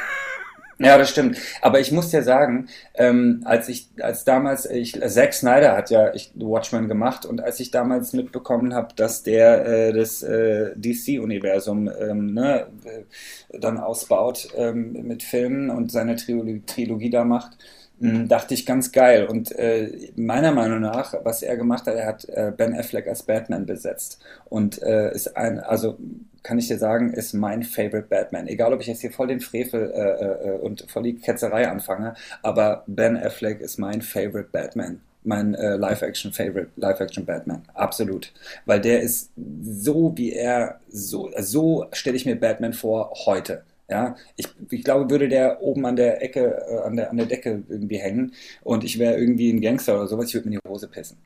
Ja, 0.84 0.98
das 0.98 1.10
stimmt. 1.12 1.38
Aber 1.62 1.80
ich 1.80 1.94
muss 1.94 2.10
dir 2.10 2.24
sagen, 2.24 2.68
ähm, 2.96 3.42
als 3.46 3.70
ich, 3.70 3.88
als 4.02 4.26
damals, 4.26 4.66
ich, 4.66 5.00
Zack 5.00 5.34
Snyder 5.34 5.78
hat 5.78 5.90
ja 5.90 6.14
ich, 6.14 6.32
Watchmen 6.36 6.90
gemacht 6.90 7.26
und 7.26 7.40
als 7.42 7.62
ich 7.62 7.72
damals 7.72 8.12
mitbekommen 8.12 8.74
habe, 8.74 8.94
dass 8.94 9.24
der 9.24 9.66
äh, 9.66 9.94
das 9.94 10.24
äh, 10.24 10.74
DC-Universum 10.76 11.90
ähm, 12.00 12.34
ne, 12.34 12.68
äh, 12.84 13.58
dann 13.58 13.78
ausbaut 13.78 14.50
ähm, 14.58 14.92
mit 15.08 15.24
Filmen 15.24 15.70
und 15.70 15.90
seine 15.90 16.18
Trilogie, 16.18 16.62
Trilogie 16.66 17.10
da 17.10 17.24
macht, 17.24 17.58
dachte 18.00 18.54
ich 18.54 18.66
ganz 18.66 18.92
geil. 18.92 19.26
Und 19.28 19.58
äh, 19.58 20.12
meiner 20.16 20.52
Meinung 20.52 20.82
nach, 20.82 21.14
was 21.24 21.42
er 21.42 21.56
gemacht 21.58 21.86
hat, 21.88 21.96
er 21.96 22.06
hat 22.06 22.26
äh, 22.26 22.52
Ben 22.56 22.78
Affleck 22.78 23.08
als 23.08 23.24
Batman 23.24 23.66
besetzt 23.66 24.20
und 24.46 24.82
äh, 24.82 25.14
ist 25.14 25.38
ein, 25.38 25.60
also 25.60 25.98
kann 26.44 26.60
ich 26.60 26.68
dir 26.68 26.78
sagen, 26.78 27.14
ist 27.14 27.34
mein 27.34 27.64
Favorite 27.64 28.08
Batman. 28.10 28.48
Egal, 28.48 28.74
ob 28.74 28.82
ich 28.82 28.88
jetzt 28.88 29.02
hier 29.02 29.12
voll 29.12 29.28
den 29.28 29.40
Frevel 29.40 29.92
äh, 29.92 30.50
äh, 30.50 30.60
und 30.60 30.86
voll 30.90 31.04
die 31.04 31.16
Ketzerei 31.16 31.70
anfange, 31.70 32.16
aber 32.42 32.84
Ben 32.88 33.16
Affleck 33.18 33.62
ist 33.62 33.78
mein 33.78 34.02
Favorite 34.02 34.50
Batman. 34.52 35.00
Mein 35.26 35.56
äh, 35.56 35.78
Live-Action-Favorite, 35.78 36.72
Live-Action-Batman. 36.76 37.62
Absolut. 37.74 38.34
Weil 38.66 38.82
der 38.82 39.00
ist 39.00 39.32
so, 39.38 40.12
wie 40.18 40.34
er, 40.34 40.82
so, 40.90 41.32
so 41.40 41.86
stelle 41.94 42.18
ich 42.18 42.26
mir 42.26 42.36
Batman 42.36 42.74
vor 42.74 43.14
heute. 43.26 43.64
Ja, 43.94 44.16
ich, 44.38 44.48
ich 44.72 44.84
glaube, 44.84 45.12
würde 45.12 45.30
der 45.30 45.62
oben 45.62 45.86
an 45.86 45.96
der 45.96 46.24
Ecke, 46.24 46.66
äh, 46.68 46.80
an, 46.80 46.96
der, 46.96 47.12
an 47.12 47.18
der 47.18 47.28
Decke 47.28 47.62
irgendwie 47.70 48.00
hängen 48.00 48.34
und 48.64 48.84
ich 48.84 48.98
wäre 48.98 49.20
irgendwie 49.20 49.54
ein 49.54 49.62
Gangster 49.62 49.94
oder 49.94 50.08
sowas, 50.08 50.30
ich 50.30 50.34
würde 50.34 50.50
mir 50.50 50.60
die 50.60 50.68
Hose 50.68 50.88
pissen. 50.88 51.20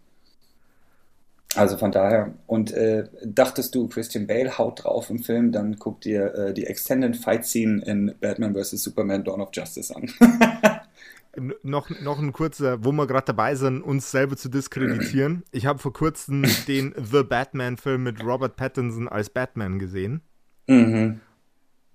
Also 1.56 1.78
von 1.78 1.94
daher, 1.94 2.34
und 2.46 2.74
äh, 2.74 3.06
dachtest 3.24 3.74
du, 3.74 3.88
Christian 3.88 4.28
Bale 4.28 4.58
haut 4.58 4.84
drauf 4.84 5.10
im 5.10 5.20
Film, 5.20 5.54
dann 5.54 5.80
guck 5.80 6.02
dir 6.02 6.36
äh, 6.36 6.54
die 6.54 6.66
Extended 6.66 7.16
Fight 7.16 7.46
Scene 7.46 7.82
in 7.86 8.14
Batman 8.20 8.54
vs. 8.54 8.84
Superman 8.84 9.24
Dawn 9.24 9.40
of 9.40 9.52
Justice 9.54 9.96
an. 9.96 10.12
noch, 11.64 11.90
noch 12.02 12.20
ein 12.20 12.34
kurzer, 12.34 12.84
wo 12.84 12.92
wir 12.92 13.08
gerade 13.08 13.28
dabei 13.28 13.56
sind, 13.56 13.82
uns 13.82 14.12
selber 14.12 14.36
zu 14.36 14.50
diskreditieren. 14.50 15.44
Ich 15.52 15.66
habe 15.66 15.80
vor 15.80 15.94
kurzem 15.94 16.44
den 16.68 16.94
The 17.02 17.24
Batman-Film 17.24 18.04
mit 18.04 18.22
Robert 18.26 18.58
Pattinson 18.58 19.08
als 19.08 19.30
Batman 19.30 19.80
gesehen. 19.80 20.22
Mhm. 20.68 21.22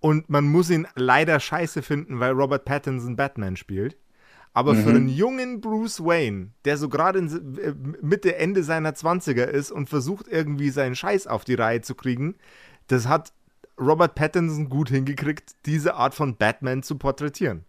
Und 0.02 0.28
man 0.28 0.44
muss 0.44 0.68
ihn 0.68 0.88
leider 0.96 1.38
scheiße 1.38 1.80
finden, 1.80 2.18
weil 2.18 2.32
Robert 2.32 2.64
Pattinson 2.64 3.14
Batman 3.14 3.56
spielt. 3.56 3.96
Aber 4.52 4.74
mhm. 4.74 4.82
für 4.82 4.90
einen 4.90 5.08
jungen 5.08 5.60
Bruce 5.60 6.00
Wayne, 6.00 6.48
der 6.64 6.76
so 6.76 6.88
gerade 6.88 7.20
äh, 7.20 7.72
Mitte, 8.02 8.34
Ende 8.34 8.64
seiner 8.64 8.94
20er 8.94 9.44
ist 9.44 9.70
und 9.70 9.88
versucht 9.88 10.26
irgendwie 10.28 10.70
seinen 10.70 10.96
Scheiß 10.96 11.28
auf 11.28 11.44
die 11.44 11.54
Reihe 11.54 11.82
zu 11.82 11.94
kriegen, 11.94 12.34
das 12.88 13.06
hat 13.06 13.32
Robert 13.80 14.16
Pattinson 14.16 14.68
gut 14.68 14.90
hingekriegt, 14.90 15.52
diese 15.66 15.94
Art 15.94 16.14
von 16.14 16.36
Batman 16.36 16.82
zu 16.82 16.98
porträtieren. 16.98 17.64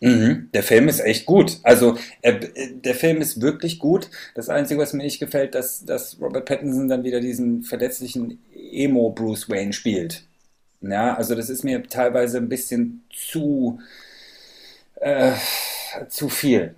Mhm. 0.00 0.48
Der 0.52 0.64
Film 0.64 0.88
ist 0.88 0.98
echt 0.98 1.24
gut. 1.24 1.60
Also 1.62 1.96
äh, 2.22 2.48
der 2.82 2.96
Film 2.96 3.20
ist 3.20 3.40
wirklich 3.40 3.78
gut. 3.78 4.10
Das 4.34 4.48
Einzige, 4.48 4.80
was 4.80 4.92
mir 4.92 5.04
nicht 5.04 5.20
gefällt, 5.20 5.54
dass, 5.54 5.84
dass 5.84 6.20
Robert 6.20 6.46
Pattinson 6.46 6.88
dann 6.88 7.04
wieder 7.04 7.20
diesen 7.20 7.62
verletzlichen 7.62 8.40
Emo 8.52 9.10
Bruce 9.10 9.48
Wayne 9.48 9.72
spielt. 9.72 10.26
Ja, 10.80 11.14
also 11.14 11.34
das 11.34 11.50
ist 11.50 11.64
mir 11.64 11.82
teilweise 11.82 12.38
ein 12.38 12.48
bisschen 12.48 13.04
zu 13.12 13.80
äh, 14.96 15.32
zu 16.08 16.28
viel. 16.28 16.74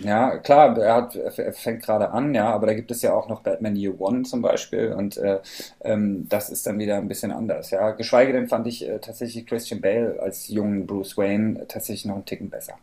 Ja, 0.00 0.38
klar, 0.38 0.78
er, 0.78 0.94
hat, 0.94 1.14
er 1.14 1.52
fängt 1.52 1.82
gerade 1.82 2.10
an, 2.10 2.34
ja, 2.34 2.50
aber 2.50 2.66
da 2.68 2.74
gibt 2.74 2.90
es 2.90 3.02
ja 3.02 3.12
auch 3.12 3.28
noch 3.28 3.42
Batman 3.42 3.76
Year 3.76 4.00
One 4.00 4.22
zum 4.22 4.40
Beispiel 4.40 4.94
und 4.94 5.18
äh, 5.18 5.40
ähm, 5.82 6.26
das 6.28 6.48
ist 6.48 6.66
dann 6.66 6.78
wieder 6.78 6.96
ein 6.96 7.08
bisschen 7.08 7.30
anders, 7.32 7.70
ja. 7.70 7.90
Geschweige 7.90 8.32
denn 8.32 8.48
fand 8.48 8.66
ich 8.66 8.88
äh, 8.88 8.98
tatsächlich 8.98 9.46
Christian 9.46 9.82
Bale 9.82 10.18
als 10.20 10.48
jungen 10.48 10.86
Bruce 10.86 11.18
Wayne 11.18 11.66
tatsächlich 11.68 12.06
noch 12.06 12.14
einen 12.14 12.24
Ticken 12.24 12.48
besser. 12.48 12.78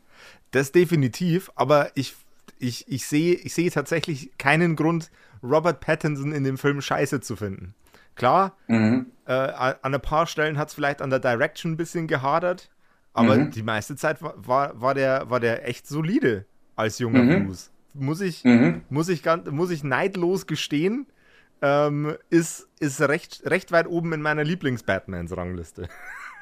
Das 0.52 0.72
definitiv, 0.72 1.52
aber 1.56 1.89
ich, 1.96 2.15
ich, 2.60 2.88
ich, 2.88 3.08
sehe, 3.08 3.34
ich 3.34 3.56
sehe 3.56 3.72
tatsächlich 3.72 4.30
keinen 4.38 4.76
Grund, 4.76 5.10
Robert 5.41 5.80
Pattinson 5.80 6.32
in 6.32 6.43
dem 6.43 6.60
Film 6.60 6.82
scheiße 6.82 7.22
zu 7.22 7.36
finden. 7.36 7.74
Klar, 8.15 8.56
mhm. 8.67 9.08
Äh, 9.28 9.32
an 9.34 9.94
ein 9.94 10.02
paar 10.02 10.26
Stellen 10.26 10.58
hat 10.58 10.70
es 10.70 10.74
vielleicht 10.74 11.02
an 11.02 11.10
der 11.10 11.20
Direction 11.20 11.74
ein 11.74 11.78
bisschen 11.78 12.08
gehadert, 12.08 12.70
aber 13.13 13.36
mhm. 13.36 13.52
die 13.52 13.63
meiste 13.63 13.96
Zeit 13.96 14.22
war, 14.22 14.34
war, 14.38 14.82
war, 14.82 14.94
der, 14.94 15.30
war 15.30 15.40
der 15.40 15.68
echt 15.68 15.88
solide 15.88 16.46
als 16.76 17.00
junger 17.00 17.24
mhm. 17.24 17.48
Bruce. 17.48 17.72
Muss 17.94 18.22
ich, 18.22 18.44
mhm. 18.44 18.84
muss, 18.90 19.10
ich 19.10 19.24
ganz, 19.24 19.50
muss 19.50 19.72
ich 19.72 19.84
neidlos 19.84 20.48
gestehen, 20.48 21.08
ähm, 21.62 22.16
ist, 22.30 22.68
ist 22.80 23.02
recht, 23.02 23.42
recht 23.46 23.72
weit 23.72 23.88
oben 23.88 24.13
in 24.13 24.22
meiner 24.22 24.44
Lieblings-Batmans-Rangliste. 24.44 25.90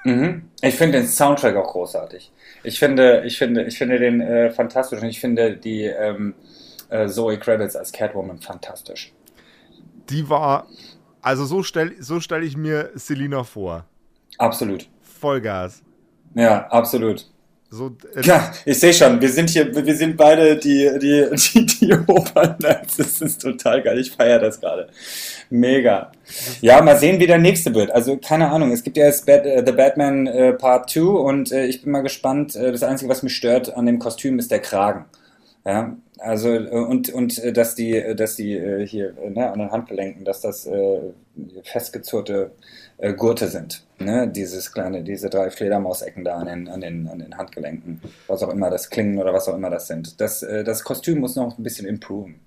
Mhm. 0.03 0.49
Ich 0.61 0.75
finde 0.75 0.99
den 0.99 1.07
Soundtrack 1.07 1.55
auch 1.55 1.71
großartig. 1.71 2.31
Ich 2.63 2.77
finde, 2.77 3.23
ich 3.25 3.37
finde, 3.37 3.63
ich 3.63 3.77
finde 3.77 3.97
den 3.97 4.21
äh, 4.21 4.51
fantastisch 4.51 5.01
und 5.01 5.07
ich 5.07 5.19
finde 5.19 5.57
die 5.57 5.85
ähm, 5.85 6.35
äh, 6.89 7.07
Zoe 7.07 7.39
Kravitz 7.39 7.75
als 7.75 7.91
Catwoman 7.91 8.39
fantastisch. 8.39 9.13
Die 10.09 10.29
war, 10.29 10.67
also 11.25 11.45
so 11.45 11.63
stelle 11.63 11.91
so 11.99 12.19
stell 12.19 12.43
ich 12.43 12.55
mir 12.55 12.91
Selina 12.93 13.43
vor. 13.43 13.85
Absolut. 14.37 14.87
Vollgas. 15.01 15.81
Ja, 16.35 16.67
absolut. 16.67 17.25
So, 17.71 17.95
äh, 18.15 18.21
ja, 18.21 18.53
ich 18.63 18.79
sehe 18.79 18.93
schon, 18.93 19.19
wir 19.19 19.29
sind 19.29 19.49
hier, 19.49 19.73
wir 19.75 19.95
sind 19.95 20.15
beide 20.15 20.55
die, 20.55 20.87
die, 21.01 21.27
die, 21.35 21.65
die 21.65 21.93
Obernerds. 21.93 22.97
Das 23.05 23.21
ist 23.21 23.41
total 23.41 23.81
geil. 23.81 23.99
Ich 23.99 24.11
feiere 24.11 24.39
das 24.39 24.61
gerade. 24.61 24.87
Mega. 25.49 26.11
Ja, 26.61 26.81
mal 26.81 26.97
sehen, 26.97 27.19
wie 27.19 27.27
der 27.27 27.39
nächste 27.39 27.73
wird. 27.73 27.91
Also, 27.91 28.17
keine 28.17 28.49
Ahnung. 28.49 28.71
Es 28.71 28.83
gibt 28.83 28.95
ja 28.95 29.05
jetzt 29.05 29.25
Bad, 29.25 29.45
uh, 29.45 29.63
The 29.65 29.71
Batman 29.71 30.27
uh, 30.27 30.53
Part 30.53 30.89
2 30.91 31.01
und 31.01 31.51
uh, 31.51 31.55
ich 31.55 31.81
bin 31.81 31.91
mal 31.91 32.01
gespannt. 32.01 32.55
das 32.55 32.83
Einzige, 32.83 33.09
was 33.09 33.23
mich 33.23 33.35
stört 33.35 33.75
an 33.75 33.87
dem 33.87 33.99
Kostüm, 33.99 34.37
ist 34.37 34.51
der 34.51 34.59
Kragen. 34.59 35.05
Ja, 35.65 35.97
also 36.19 36.49
und 36.51 37.09
und 37.11 37.57
dass 37.57 37.73
die 37.73 38.13
dass 38.15 38.35
die 38.35 38.85
hier 38.85 39.13
ne, 39.13 39.51
an 39.51 39.59
den 39.59 39.71
Handgelenken, 39.71 40.23
dass 40.23 40.41
das 40.41 40.67
äh, 40.67 41.01
festgezurrte 41.63 42.51
äh, 42.97 43.13
Gurte 43.13 43.47
sind. 43.47 43.83
Ne? 43.99 44.27
Dieses 44.27 44.71
kleine, 44.71 45.03
diese 45.03 45.29
drei 45.29 45.49
Fledermausecken 45.49 46.23
da 46.23 46.37
an 46.37 46.47
den, 46.47 46.67
an, 46.69 46.81
den, 46.81 47.07
an 47.07 47.19
den 47.19 47.37
Handgelenken, 47.37 48.01
was 48.27 48.41
auch 48.43 48.49
immer 48.49 48.69
das 48.69 48.89
Klingen 48.89 49.17
oder 49.19 49.33
was 49.33 49.49
auch 49.49 49.55
immer 49.55 49.69
das 49.69 49.87
sind. 49.87 50.21
Das, 50.21 50.43
äh, 50.43 50.63
das 50.63 50.83
Kostüm 50.83 51.19
muss 51.19 51.35
noch 51.35 51.57
ein 51.57 51.63
bisschen 51.63 51.87
improven. 51.87 52.39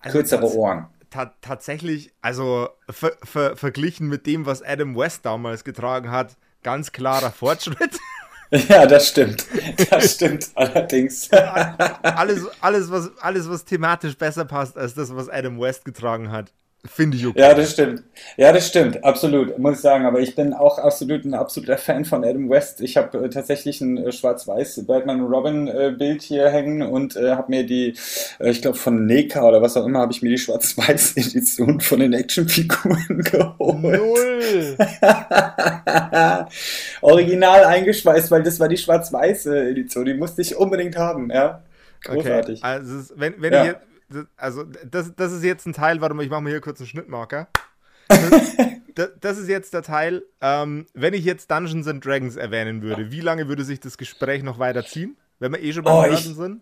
Also 0.00 0.18
Kürzere 0.18 0.54
Ohren. 0.54 0.86
Ta 1.10 1.32
tatsächlich, 1.40 2.12
also 2.20 2.68
ver 2.88 3.12
ver 3.22 3.56
verglichen 3.56 4.08
mit 4.08 4.26
dem, 4.26 4.46
was 4.46 4.62
Adam 4.62 4.96
West 4.96 5.24
damals 5.24 5.64
getragen 5.64 6.10
hat, 6.10 6.36
ganz 6.62 6.92
klarer 6.92 7.30
Fortschritt. 7.30 7.98
Ja, 8.68 8.86
das 8.86 9.08
stimmt. 9.08 9.46
Das 9.90 10.14
stimmt 10.14 10.48
allerdings. 10.54 11.30
alles, 11.32 12.46
alles, 12.60 12.90
was, 12.90 13.10
alles, 13.18 13.48
was 13.48 13.64
thematisch 13.64 14.16
besser 14.16 14.44
passt 14.44 14.76
als 14.76 14.94
das, 14.94 15.14
was 15.14 15.28
Adam 15.28 15.60
West 15.60 15.84
getragen 15.84 16.30
hat. 16.30 16.52
Finde 16.86 17.16
ich 17.16 17.26
okay. 17.26 17.40
Ja, 17.40 17.54
das 17.54 17.72
stimmt. 17.72 18.02
Ja, 18.36 18.52
das 18.52 18.68
stimmt. 18.68 19.02
Absolut, 19.04 19.58
muss 19.58 19.76
ich 19.76 19.80
sagen. 19.80 20.04
Aber 20.04 20.20
ich 20.20 20.34
bin 20.34 20.52
auch 20.52 20.78
absolut 20.78 21.24
ein 21.24 21.32
absoluter 21.32 21.78
Fan 21.78 22.04
von 22.04 22.22
Adam 22.24 22.50
West. 22.50 22.82
Ich 22.82 22.98
habe 22.98 23.24
äh, 23.24 23.30
tatsächlich 23.30 23.80
ein 23.80 23.96
äh, 23.96 24.12
schwarz-weiß 24.12 24.84
Batman 24.86 25.22
Robin 25.22 25.66
äh, 25.66 25.94
Bild 25.96 26.20
hier 26.20 26.50
hängen 26.50 26.82
und 26.82 27.16
äh, 27.16 27.30
habe 27.30 27.50
mir 27.50 27.64
die, 27.64 27.94
äh, 28.38 28.50
ich 28.50 28.60
glaube 28.60 28.76
von 28.76 29.06
Neka 29.06 29.42
oder 29.42 29.62
was 29.62 29.78
auch 29.78 29.86
immer, 29.86 30.00
habe 30.00 30.12
ich 30.12 30.20
mir 30.20 30.28
die 30.28 30.38
schwarz-weiß 30.38 31.16
Edition 31.16 31.80
von 31.80 32.00
den 32.00 32.12
Actionfiguren 32.12 33.22
geholt. 33.24 33.82
Null. 33.82 34.76
Original 37.00 37.64
eingeschweißt, 37.64 38.30
weil 38.30 38.42
das 38.42 38.60
war 38.60 38.68
die 38.68 38.76
schwarz-weiße 38.76 39.70
Edition. 39.70 40.04
Die 40.04 40.14
musste 40.14 40.42
ich 40.42 40.54
unbedingt 40.54 40.96
haben, 40.96 41.30
ja. 41.30 41.62
Großartig. 42.02 42.58
Okay. 42.58 42.66
Also, 42.66 43.14
wenn, 43.16 43.34
wenn 43.38 43.52
ja. 43.54 43.64
ihr 43.64 43.80
also 44.36 44.64
das, 44.64 45.14
das 45.16 45.32
ist 45.32 45.44
jetzt 45.44 45.66
ein 45.66 45.72
Teil, 45.72 46.00
warte 46.00 46.14
mal, 46.14 46.22
ich 46.22 46.30
mache 46.30 46.42
mal 46.42 46.50
hier 46.50 46.60
kurz 46.60 46.80
einen 46.80 46.88
Schnittmarker. 46.88 47.48
Das, 48.96 49.10
das, 49.20 49.38
ist 49.38 49.48
jetzt 49.48 49.74
der 49.74 49.82
Teil, 49.82 50.22
ähm, 50.40 50.86
wenn 50.94 51.14
ich 51.14 51.24
jetzt 51.24 51.50
Dungeons 51.50 51.88
and 51.88 52.04
Dragons 52.04 52.36
erwähnen 52.36 52.80
würde, 52.80 53.10
wie 53.10 53.22
lange 53.22 53.48
würde 53.48 53.64
sich 53.64 53.80
das 53.80 53.98
Gespräch 53.98 54.44
noch 54.44 54.60
weiterziehen, 54.60 55.16
wenn 55.40 55.50
wir 55.50 55.60
eh 55.60 55.72
schon 55.72 55.82
beim 55.82 56.12
oh, 56.12 56.16
sind? 56.16 56.60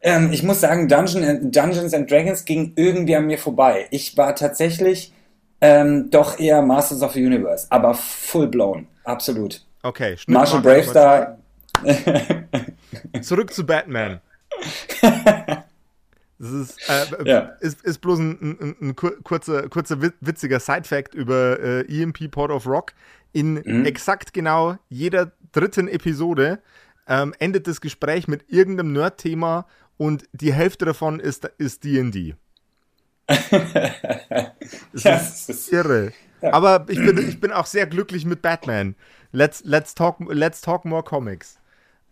Ähm, 0.00 0.32
ich 0.32 0.42
muss 0.42 0.60
sagen, 0.60 0.88
Dungeon, 0.88 1.22
äh, 1.22 1.38
Dungeons 1.40 1.94
and 1.94 2.10
Dragons 2.10 2.44
ging 2.44 2.72
irgendwie 2.74 3.14
an 3.14 3.26
mir 3.26 3.38
vorbei. 3.38 3.86
Ich 3.92 4.16
war 4.16 4.34
tatsächlich 4.34 5.12
ähm, 5.60 6.10
doch 6.10 6.40
eher 6.40 6.62
Masters 6.62 7.02
of 7.02 7.12
the 7.12 7.24
Universe, 7.24 7.68
aber 7.70 7.94
full 7.94 8.48
blown, 8.48 8.88
absolut. 9.04 9.64
Okay, 9.82 10.16
Marshall 10.26 10.62
Bravestar. 10.62 11.38
Zurück 13.22 13.52
zu 13.52 13.64
Batman. 13.64 14.20
Das 16.38 16.50
ist, 16.52 16.88
äh, 16.88 17.24
ja. 17.24 17.38
ist, 17.60 17.82
ist 17.82 18.00
bloß 18.00 18.20
ein, 18.20 18.58
ein, 18.60 18.76
ein, 18.80 18.96
kurzer, 18.96 19.68
kurzer 19.68 20.00
witziger 20.20 20.60
Side-Fact 20.60 21.14
über 21.14 21.58
äh, 21.58 22.02
EMP 22.02 22.30
Port 22.30 22.52
of 22.52 22.66
Rock. 22.66 22.92
In 23.32 23.54
mhm. 23.54 23.84
exakt 23.84 24.32
genau 24.32 24.76
jeder 24.88 25.32
dritten 25.52 25.88
Episode 25.88 26.60
ähm, 27.08 27.34
endet 27.38 27.66
das 27.66 27.80
Gespräch 27.80 28.28
mit 28.28 28.48
irgendeinem 28.48 28.92
Nerd-Thema 28.92 29.66
und 29.96 30.24
die 30.32 30.52
Hälfte 30.52 30.84
davon 30.84 31.18
ist 31.18 31.44
D&D. 31.84 32.36
das 33.26 33.50
ja, 35.02 35.16
ist, 35.16 35.50
ist 35.50 35.72
irre. 35.72 36.12
Ja. 36.40 36.52
Aber 36.52 36.86
ich 36.88 36.98
bin, 36.98 37.18
ich 37.28 37.40
bin 37.40 37.52
auch 37.52 37.66
sehr 37.66 37.86
glücklich 37.86 38.24
mit 38.24 38.42
Batman. 38.42 38.94
Let's, 39.32 39.62
let's, 39.64 39.94
talk, 39.94 40.18
let's 40.28 40.60
talk 40.60 40.84
more 40.84 41.02
comics. 41.02 41.58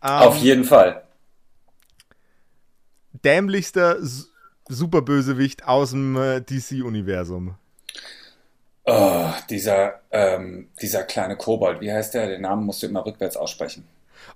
Auf 0.01 0.37
jeden 0.39 0.65
Fall. 0.65 1.06
Dämlichster 3.25 3.99
Superbösewicht 4.69 5.67
aus 5.67 5.91
dem 5.91 6.17
äh, 6.17 6.41
DC-Universum. 6.41 7.55
Oh, 8.85 9.31
dieser, 9.51 10.01
ähm, 10.13 10.69
dieser 10.81 11.03
kleine 11.05 11.37
Kobold, 11.37 11.81
wie 11.81 11.93
heißt 11.93 12.15
der? 12.15 12.29
Den 12.29 12.43
Namen 12.43 12.65
musst 12.65 12.83
du 12.83 12.87
immer 12.87 13.05
rückwärts 13.05 13.37
aussprechen. 13.37 13.87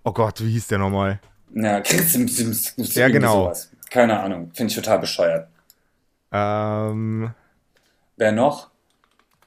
Oh 0.05 0.13
Gott, 0.13 0.41
wie 0.41 0.51
hieß 0.51 0.67
der 0.69 0.79
nochmal? 0.79 1.21
Ja, 1.55 1.81
Ja, 2.95 3.09
genau. 3.09 3.45
Sowas. 3.45 3.71
Keine 3.91 4.21
Ahnung, 4.21 4.51
finde 4.55 4.71
ich 4.71 4.77
total 4.77 4.99
bescheuert. 5.01 5.49
Ähm, 6.33 7.33
Wer 8.17 8.33
noch? 8.33 8.71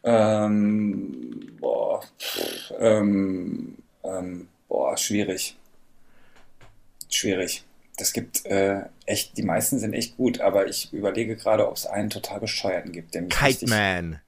Ähm, 0.04 1.58
boah, 1.60 2.02
pff, 2.20 2.74
ähm, 2.80 3.78
ähm, 4.04 4.48
boah, 4.68 4.98
schwierig. 4.98 5.58
Schwierig. 7.10 7.64
Das 7.98 8.14
gibt 8.14 8.46
äh, 8.48 8.82
echt, 9.06 9.38
die 9.38 9.44
meisten 9.44 9.78
sind 9.80 9.94
echt 9.94 10.18
gut, 10.18 10.42
aber 10.42 10.68
ich 10.68 10.92
überlege 10.94 11.36
gerade, 11.36 11.68
ob 11.68 11.76
es 11.76 11.86
einen 11.86 12.10
total 12.10 12.40
bescheuerten 12.40 12.92
gibt, 12.92 13.14
der 13.14 13.24
Kite 13.24 13.46
richtig- 13.46 13.70
Man. 13.70 14.20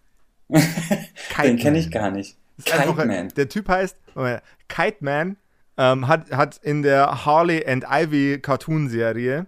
Den 0.49 1.58
kenne 1.58 1.80
ich 1.80 1.89
gar 1.91 2.12
nicht. 2.12 2.38
Kite 2.63 2.97
ein- 3.01 3.08
Man. 3.08 3.30
Der 3.30 3.49
Typ 3.49 3.67
heißt 3.67 3.97
Moment, 4.13 4.41
Kite 4.67 4.97
Man, 4.99 5.38
ähm, 5.78 6.08
hat, 6.08 6.32
hat 6.32 6.58
in 6.63 6.84
der 6.84 7.25
Harley 7.25 7.65
and 7.65 7.84
Ivy 7.89 8.39
Cartoon-Serie 8.41 9.47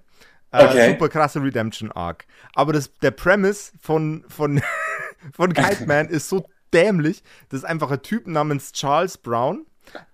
äh, 0.52 0.64
Okay. 0.66 0.90
super 0.92 1.10
krasse 1.10 1.42
Redemption 1.42 1.92
Arc. 1.92 2.26
Aber 2.56 2.74
das, 2.74 2.92
der 3.02 3.12
Premise 3.12 3.72
von, 3.80 4.26
von, 4.28 4.62
von 5.34 5.54
Kite 5.54 5.86
Man 5.86 6.08
ist 6.10 6.28
so 6.30 6.46
dämlich. 6.74 7.24
Das 7.50 7.60
ist 7.60 7.66
einfach 7.66 7.92
ein 7.92 8.02
Typ 8.02 8.28
namens 8.28 8.72
Charles 8.72 9.18
Brown. 9.18 9.66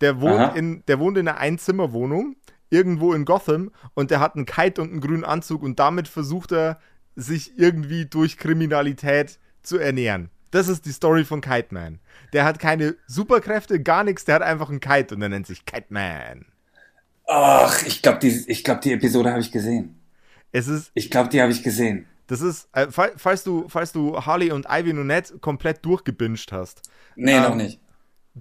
Der 0.02 0.22
wohnt, 0.22 0.39
Aha. 0.39 0.56
in, 0.56 0.84
der 0.88 1.00
wohnt 1.00 1.18
in 1.18 1.28
einer 1.28 1.39
Einzimmerwohnung 1.39 2.36
irgendwo 2.73 3.13
in 3.13 3.23
Gotham 3.25 3.71
und 3.93 4.09
der 4.12 4.19
hat 4.19 4.36
einen 4.36 4.45
Kite 4.45 4.81
und 4.81 4.89
einen 4.91 5.01
grünen 5.01 5.23
Anzug 5.23 5.62
und 5.63 5.79
damit 5.79 6.07
versucht 6.07 6.51
er, 6.51 6.79
sich 7.15 7.57
irgendwie 7.59 8.05
durch 8.07 8.38
Kriminalität 8.38 9.38
zu 9.62 9.77
ernähren. 9.77 10.29
Das 10.51 10.67
ist 10.67 10.86
die 10.86 10.91
Story 10.91 11.23
von 11.25 11.41
Kite 11.41 11.67
Man. 11.73 11.99
Der 12.33 12.43
hat 12.45 12.57
keine 12.59 12.95
Superkräfte, 13.07 13.81
gar 13.81 14.03
nichts, 14.03 14.25
der 14.25 14.36
hat 14.36 14.41
einfach 14.41 14.69
einen 14.69 14.79
Kite 14.79 15.13
und 15.15 15.21
der 15.21 15.29
nennt 15.29 15.45
sich 15.47 15.65
Kite 15.65 15.86
Man. 15.89 16.45
Ach, 17.27 17.81
ich 17.86 18.01
glaube, 18.01 18.19
die, 18.19 18.43
ich 18.47 18.63
glaub, 18.63 18.81
die 18.81 18.91
Episode 18.93 19.29
habe 19.29 19.39
ich 19.41 19.51
gesehen. 19.51 19.99
Es 20.51 20.67
ist, 20.67 20.91
Ich 20.93 21.09
glaube, 21.09 21.29
die 21.29 21.41
habe 21.41 21.51
ich 21.51 21.63
gesehen. 21.63 22.05
das 22.27 22.41
ist, 22.41 22.67
äh, 22.73 22.88
fall- 22.91 23.13
falls 23.17 23.43
du, 23.43 23.65
falls 23.69 23.91
du 23.91 24.19
Harley 24.25 24.51
und 24.51 24.67
Ivy 24.69 24.93
nicht 24.93 25.39
komplett 25.41 25.86
durchgebinged 25.86 26.51
hast, 26.51 26.81
Nee, 27.15 27.33
Ähm, 27.36 27.43
noch 27.43 27.55
nicht. 27.55 27.79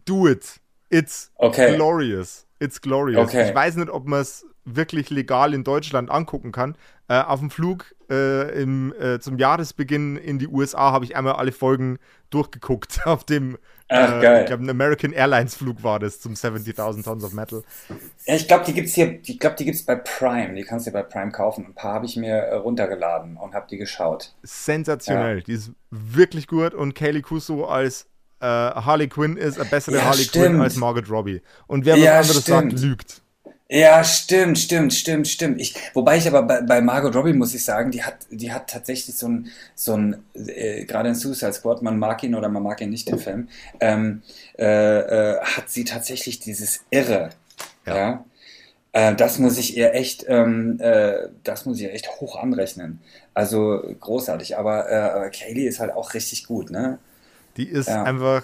do 0.06 0.28
it. 0.28 0.60
It's 0.90 1.30
Okay. 1.36 1.76
glorious. 1.76 2.46
It's 2.62 2.80
glorious. 2.80 3.28
Okay. 3.28 3.48
Ich 3.48 3.54
weiß 3.54 3.76
nicht, 3.76 3.90
ob 3.90 4.06
man 4.06 4.20
es 4.20 4.46
wirklich 4.64 5.10
legal 5.10 5.54
in 5.54 5.64
Deutschland 5.64 6.10
angucken 6.10 6.52
kann. 6.52 6.76
Äh, 7.08 7.20
auf 7.20 7.40
dem 7.40 7.50
Flug 7.50 7.94
äh, 8.08 8.62
im, 8.62 8.94
äh, 8.98 9.18
zum 9.18 9.38
Jahresbeginn 9.38 10.16
in 10.16 10.38
die 10.38 10.46
USA 10.46 10.92
habe 10.92 11.04
ich 11.04 11.16
einmal 11.16 11.34
alle 11.34 11.52
Folgen 11.52 11.98
durchgeguckt. 12.30 13.00
Auf 13.06 13.24
dem, 13.24 13.58
Ach, 13.88 14.18
äh, 14.18 14.22
geil. 14.22 14.40
ich 14.42 14.46
glaube, 14.46 14.64
ein 14.64 14.70
American 14.70 15.12
Airlines 15.12 15.54
Flug 15.54 15.82
war 15.82 15.98
das 15.98 16.20
zum 16.20 16.34
70.000 16.34 17.04
Tons 17.04 17.24
of 17.24 17.32
Metal. 17.32 17.64
Ja, 18.26 18.34
ich 18.34 18.46
glaube, 18.46 18.64
die 18.64 18.72
gibt's 18.72 18.94
hier, 18.94 19.18
ich 19.20 19.38
glaube, 19.38 19.56
die 19.56 19.64
gibt's 19.64 19.84
bei 19.84 19.96
Prime. 19.96 20.54
Die 20.54 20.62
kannst 20.62 20.86
du 20.86 20.92
bei 20.92 21.02
Prime 21.02 21.32
kaufen. 21.32 21.66
Ein 21.66 21.74
paar 21.74 21.94
habe 21.94 22.06
ich 22.06 22.16
mir 22.16 22.34
äh, 22.34 22.54
runtergeladen 22.54 23.36
und 23.36 23.54
habe 23.54 23.66
die 23.68 23.78
geschaut. 23.78 24.34
Sensationell. 24.42 25.42
Die 25.42 25.52
ist 25.52 25.72
wirklich 25.90 26.46
gut 26.46 26.74
und 26.74 26.94
Kaylee 26.94 27.22
Kuso 27.22 27.64
als 27.64 28.06
äh, 28.42 28.46
Harley 28.46 29.08
Quinn 29.08 29.36
ist 29.36 29.58
eine 29.58 29.68
bessere 29.70 29.98
Ja, 29.98 30.04
Harley 30.04 30.26
Quinn 30.28 30.54
stimmt. 30.54 30.60
als 30.60 30.76
Margot 30.76 31.08
Robbie. 31.10 31.42
Und 31.66 31.84
wer 31.86 32.00
was 32.00 32.12
Ja, 32.12 32.18
anderes 32.18 32.46
sagt, 32.46 32.72
stimmt. 32.72 32.80
lügt. 32.80 33.22
Ja, 33.70 34.04
stimmt, 34.04 34.58
stimmt, 34.58 34.92
stimmt, 34.92 35.26
stimmt. 35.28 35.58
Ich, 35.60 35.74
wobei 35.94 36.18
ich 36.18 36.26
aber 36.28 36.42
bei, 36.42 36.60
bei 36.60 36.82
Margot 36.82 37.14
Robbie 37.16 37.32
muss 37.32 37.54
ich 37.54 37.64
sagen, 37.64 37.90
die 37.90 38.02
hat, 38.04 38.16
die 38.30 38.52
hat 38.52 38.68
tatsächlich 38.68 39.16
so 39.16 39.28
ein, 39.28 39.48
so 39.74 39.94
ein, 39.96 40.26
äh, 40.34 40.84
gerade 40.84 41.08
in 41.08 41.14
Suicide 41.14 41.54
Squad, 41.54 41.80
man 41.82 41.98
mag 41.98 42.22
ihn 42.22 42.34
oder 42.34 42.50
man 42.50 42.62
mag 42.62 42.82
ihn 42.82 42.90
nicht, 42.90 43.08
den 43.08 43.18
Film, 43.18 43.48
ähm, 43.80 44.22
äh, 44.58 44.66
äh, 45.36 45.40
hat 45.40 45.70
sie 45.70 45.84
tatsächlich 45.84 46.38
dieses 46.40 46.84
Irre, 46.90 47.30
Ja. 47.86 47.96
ja. 47.96 48.24
Äh, 48.92 49.14
das 49.16 49.38
muss 49.38 49.58
ich 49.58 49.76
ihr 49.76 49.94
echt, 49.94 50.24
ähm, 50.28 50.78
äh, 50.80 51.28
das 51.44 51.64
muss 51.66 51.78
ich 51.78 51.84
ihr 51.84 51.92
echt 51.94 52.08
hoch 52.20 52.36
anrechnen. 52.36 53.00
Also 53.34 53.82
großartig. 54.00 54.58
Aber 54.58 54.90
äh, 54.90 54.96
aber 54.96 55.30
Kaylee 55.30 55.66
ist 55.66 55.80
halt 55.80 55.92
auch 55.92 56.14
richtig 56.14 56.46
gut, 56.46 56.70
ne? 56.70 56.98
Die 57.56 57.68
ist 57.68 57.88
Ja. 57.88 58.02
einfach. 58.04 58.42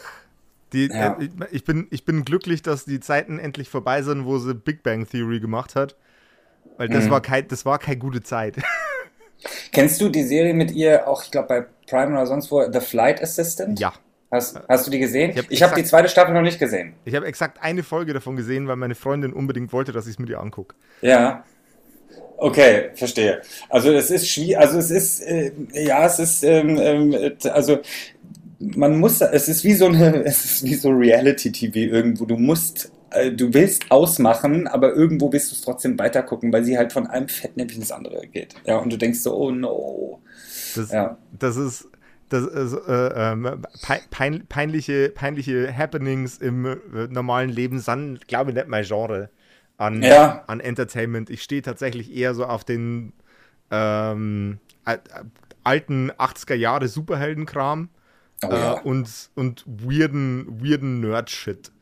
Die, 0.72 0.86
Ja. 0.88 1.16
äh, 1.18 1.28
ich- 1.50 1.64
bin, 1.64 1.86
ich 1.90 2.04
bin 2.04 2.24
glücklich, 2.24 2.60
dass 2.62 2.84
die 2.84 3.00
Zeiten 3.00 3.38
endlich 3.38 3.70
vorbei 3.70 4.02
sind, 4.02 4.26
wo 4.26 4.38
sie 4.38 4.54
Big 4.54 4.82
Bang 4.82 5.08
Theory 5.08 5.40
gemacht 5.40 5.74
hat. 5.74 5.96
Weil 6.76 6.88
das, 6.88 7.06
Mhm. 7.06 7.10
war, 7.10 7.20
kein, 7.22 7.48
das 7.48 7.64
war 7.64 7.78
keine 7.78 7.96
gute 7.98 8.22
Zeit. 8.22 8.56
Kennst 9.72 10.00
du 10.00 10.08
die 10.08 10.24
Serie 10.24 10.52
mit 10.54 10.70
ihr 10.72 11.06
auch, 11.08 11.22
ich 11.24 11.30
glaube 11.30 11.48
bei 11.48 11.66
Prime 11.88 12.12
oder 12.12 12.26
sonst 12.26 12.50
wo, 12.50 12.70
The 12.70 12.80
Flight 12.80 13.22
Assistant? 13.22 13.78
ja. 13.80 13.92
Hast, 14.30 14.60
hast 14.68 14.86
du 14.86 14.90
die 14.90 14.98
gesehen? 14.98 15.30
Ich 15.30 15.62
hab 15.62 15.70
habe 15.70 15.76
die 15.76 15.80
exakt- 15.80 15.86
zweite 15.88 16.08
Staffel 16.10 16.34
noch 16.34 16.42
nicht 16.42 16.58
gesehen. 16.58 16.92
Ich 17.06 17.14
habe 17.14 17.24
exakt 17.24 17.62
eine 17.62 17.82
Folge 17.82 18.12
davon 18.12 18.36
gesehen, 18.36 18.68
weil 18.68 18.76
meine 18.76 18.94
Freundin 18.94 19.32
unbedingt 19.32 19.72
wollte, 19.72 19.90
dass 19.92 20.04
ich 20.06 20.12
es 20.12 20.18
mit 20.18 20.28
ihr 20.28 20.38
angucke. 20.38 20.74
Ja. 21.00 21.44
Okay, 22.36 22.90
verstehe. 22.94 23.40
Also 23.70 23.90
es 23.90 24.10
ist 24.10 24.28
schwierig, 24.28 24.58
also 24.58 24.78
es 24.78 24.90
ist, 24.90 25.20
äh, 25.22 25.50
ja, 25.72 26.04
es 26.04 26.18
ist, 26.18 26.44
ähm, 26.44 26.76
äh, 27.12 27.34
also 27.48 27.78
man 28.60 28.98
muss, 28.98 29.20
es 29.20 29.48
ist 29.48 29.64
wie 29.64 29.74
so 29.74 29.86
eine, 29.86 30.22
es 30.24 30.44
ist 30.44 30.64
wie 30.64 30.74
so 30.74 30.90
Reality-TV 30.90 31.76
irgendwo. 31.94 32.24
Du 32.26 32.36
musst, 32.36 32.90
äh, 33.10 33.30
du 33.32 33.52
willst 33.54 33.90
ausmachen, 33.90 34.66
aber 34.66 34.94
irgendwo 34.94 35.32
willst 35.32 35.50
du 35.50 35.54
es 35.56 35.62
trotzdem 35.62 35.98
weitergucken, 35.98 36.52
weil 36.52 36.64
sie 36.64 36.76
halt 36.76 36.92
von 36.92 37.06
einem 37.06 37.28
Fettnäpfchen 37.28 37.80
ins 37.82 37.92
andere 37.92 38.26
geht. 38.26 38.54
Ja, 38.64 38.78
und 38.78 38.92
du 38.92 38.96
denkst 38.96 39.20
so, 39.20 39.34
oh 39.36 39.50
no. 39.50 40.20
Das, 40.74 40.90
Ja. 40.92 41.18
das 41.38 41.56
ist. 41.56 41.88
Das 42.30 42.44
ist 42.44 42.74
äh, 42.86 43.32
ähm, 43.32 43.62
pei- 43.80 44.02
pein, 44.10 44.44
peinliche, 44.46 45.08
peinliche 45.08 45.74
Happenings 45.74 46.36
im 46.36 46.66
äh, 46.66 46.76
normalen 47.08 47.48
Leben 47.48 47.78
sind, 47.78 48.28
glaube 48.28 48.50
ich, 48.50 48.54
nicht 48.56 48.68
mein 48.68 48.84
Genre 48.84 49.30
an, 49.78 50.02
Ja. 50.02 50.44
an 50.46 50.60
Entertainment. 50.60 51.30
Ich 51.30 51.42
stehe 51.42 51.62
tatsächlich 51.62 52.14
eher 52.14 52.34
so 52.34 52.44
auf 52.44 52.64
den 52.64 53.14
ähm, 53.70 54.58
al- 54.84 55.00
alten 55.64 56.10
80er 56.12 56.54
Jahre 56.54 56.88
Superheldenkram 56.88 57.88
Oh 58.44 58.50
äh, 58.50 58.58
ja. 58.58 58.72
und, 58.80 59.30
und 59.34 59.64
weirden, 59.66 60.62
weirden 60.62 61.00
Nerd-Shit. 61.00 61.72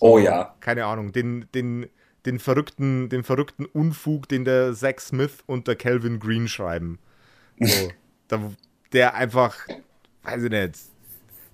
Oh 0.00 0.18
ja. 0.18 0.54
Keine 0.60 0.84
Ahnung, 0.84 1.12
den, 1.12 1.46
den, 1.54 1.86
den, 2.26 2.38
verrückten, 2.38 3.08
den 3.08 3.24
verrückten 3.24 3.64
Unfug, 3.66 4.28
den 4.28 4.44
der 4.44 4.74
Zack 4.74 5.00
Smith 5.00 5.38
und 5.46 5.66
der 5.66 5.76
Calvin 5.76 6.18
Green 6.18 6.48
schreiben. 6.48 6.98
So, 7.58 7.88
da, 8.28 8.52
der 8.92 9.14
einfach, 9.14 9.56
weiß 10.22 10.42
ich 10.44 10.50
nicht, 10.50 10.78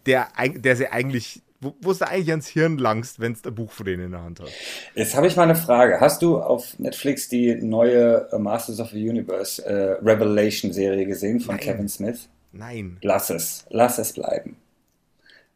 der, 0.07 0.29
der 0.57 0.77
sie 0.77 0.89
eigentlich, 0.89 1.43
wo, 1.61 1.75
wo 1.81 1.93
da 1.93 2.07
eigentlich 2.07 2.31
ans 2.31 2.49
Hirn 2.49 2.79
langst, 2.79 3.21
wenn 3.21 3.33
es 3.33 3.45
ein 3.45 3.55
Buch 3.55 3.71
von 3.71 3.87
denen 3.87 4.07
in 4.07 4.11
der 4.13 4.23
Hand 4.23 4.41
hat. 4.41 4.51
Jetzt 4.95 5.15
habe 5.15 5.27
ich 5.27 5.37
mal 5.37 5.45
eine 5.45 5.55
Frage. 5.55 6.01
Hast 6.01 6.23
du 6.23 6.39
auf 6.39 6.79
Netflix 6.79 7.29
die 7.29 7.55
neue 7.55 8.29
Masters 8.37 8.81
of 8.81 8.91
the 8.91 9.09
Universe 9.09 9.65
äh, 9.65 9.99
Revelation-Serie 10.03 11.07
gesehen 11.07 11.41
von 11.41 11.57
Nein. 11.57 11.65
Kevin 11.65 11.89
Smith? 11.89 12.29
Nein. 12.53 12.99
Lass 13.03 13.31
es. 13.31 13.65
Lass 13.71 13.99
es 13.99 14.13
bleiben. 14.13 14.57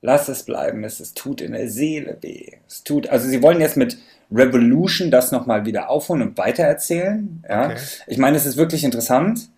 Lass 0.00 0.28
es 0.28 0.42
bleiben. 0.42 0.84
Es, 0.84 1.00
es 1.00 1.14
tut 1.14 1.40
in 1.40 1.52
der 1.52 1.68
Seele 1.68 2.18
weh. 2.20 2.52
Es 2.68 2.84
tut, 2.84 3.08
also 3.08 3.26
sie 3.28 3.42
wollen 3.42 3.60
jetzt 3.60 3.76
mit 3.76 3.96
Revolution 4.30 5.10
das 5.10 5.32
nochmal 5.32 5.64
wieder 5.64 5.88
aufholen 5.90 6.22
und 6.22 6.38
weitererzählen. 6.38 7.42
Ja. 7.48 7.66
Okay. 7.70 7.78
Ich 8.06 8.18
meine, 8.18 8.36
es 8.36 8.46
ist 8.46 8.56
wirklich 8.56 8.84
interessant. 8.84 9.48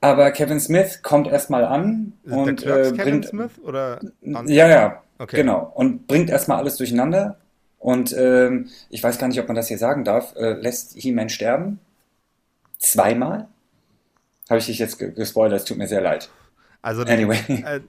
Aber 0.00 0.32
Kevin 0.32 0.58
Smith 0.60 1.02
kommt 1.02 1.28
erstmal 1.28 1.64
an 1.64 2.14
Ist 2.24 2.32
und 2.32 2.62
äh, 2.64 2.90
Kevin 2.90 2.96
bringt, 2.96 3.26
Smith 3.26 3.52
oder? 3.62 4.00
ja, 4.22 4.68
ja, 4.68 5.02
Okay. 5.18 5.36
genau. 5.36 5.70
Und 5.74 6.08
bringt 6.08 6.28
erstmal 6.30 6.58
alles 6.58 6.76
durcheinander. 6.76 7.38
Und 7.78 8.12
ähm, 8.16 8.68
ich 8.90 9.02
weiß 9.02 9.18
gar 9.18 9.28
nicht, 9.28 9.38
ob 9.40 9.46
man 9.46 9.54
das 9.56 9.68
hier 9.68 9.78
sagen 9.78 10.04
darf. 10.04 10.34
Äh, 10.36 10.54
lässt 10.54 10.94
He-Man 10.96 11.28
sterben? 11.28 11.78
Zweimal? 12.78 13.46
Habe 14.48 14.58
ich 14.58 14.66
dich 14.66 14.78
jetzt 14.80 14.98
ge 14.98 15.12
gespoilert? 15.12 15.60
Es 15.60 15.64
tut 15.64 15.78
mir 15.78 15.86
sehr 15.86 16.00
leid. 16.00 16.30
Also, 16.82 17.02
Anyway. 17.02 17.38
äh, 17.48 17.80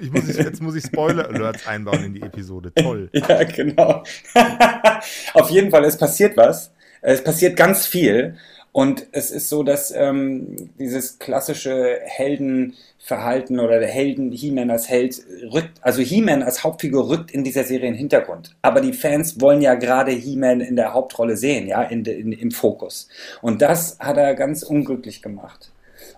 ich 0.00 0.10
muss, 0.12 0.36
jetzt 0.36 0.62
muss 0.62 0.76
ich 0.76 0.84
Spoiler-Alerts 0.84 1.66
einbauen 1.66 2.04
in 2.04 2.14
die 2.14 2.22
Episode. 2.22 2.72
Toll. 2.74 3.10
Ja, 3.12 3.42
genau. 3.42 4.04
Auf 5.34 5.50
jeden 5.50 5.70
Fall, 5.70 5.84
es 5.84 5.96
passiert 5.98 6.36
was. 6.36 6.70
Es 7.02 7.22
passiert 7.22 7.56
ganz 7.56 7.86
viel. 7.86 8.36
Und 8.70 9.06
es 9.12 9.30
ist 9.30 9.48
so, 9.48 9.62
dass 9.62 9.90
ähm, 9.90 10.70
dieses 10.78 11.18
klassische 11.18 11.98
Heldenverhalten 12.04 13.58
oder 13.58 13.80
der 13.80 13.88
Helden 13.88 14.30
He-Man 14.32 14.70
als 14.70 14.88
Held 14.88 15.22
rückt, 15.50 15.78
also 15.80 16.02
He-Man 16.02 16.42
als 16.42 16.62
Hauptfigur 16.62 17.08
rückt 17.08 17.30
in 17.30 17.42
dieser 17.42 17.64
Serie 17.64 17.88
in 17.88 17.94
den 17.94 17.98
Hintergrund. 17.98 18.54
Aber 18.62 18.82
die 18.82 18.92
Fans 18.92 19.40
wollen 19.40 19.62
ja 19.62 19.74
gerade 19.74 20.12
He-Man 20.12 20.60
in 20.60 20.76
der 20.76 20.92
Hauptrolle 20.92 21.36
sehen, 21.38 21.66
ja, 21.68 21.82
in, 21.84 22.04
in, 22.04 22.32
im 22.32 22.50
Fokus. 22.50 23.08
Und 23.40 23.62
das 23.62 23.98
hat 23.98 24.18
er 24.18 24.34
ganz 24.34 24.62
unglücklich 24.62 25.22
gemacht. 25.22 25.70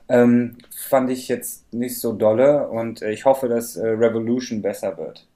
Ähm, 0.09 0.57
fand 0.75 1.11
ich 1.11 1.29
jetzt 1.29 1.73
nicht 1.73 2.01
so 2.01 2.15
dolle 2.15 2.69
und 2.69 3.03
äh, 3.03 3.11
ich 3.11 3.25
hoffe, 3.25 3.49
dass 3.49 3.77
äh, 3.77 3.87
Revolution 3.87 4.63
besser 4.63 4.97
wird. 4.97 5.27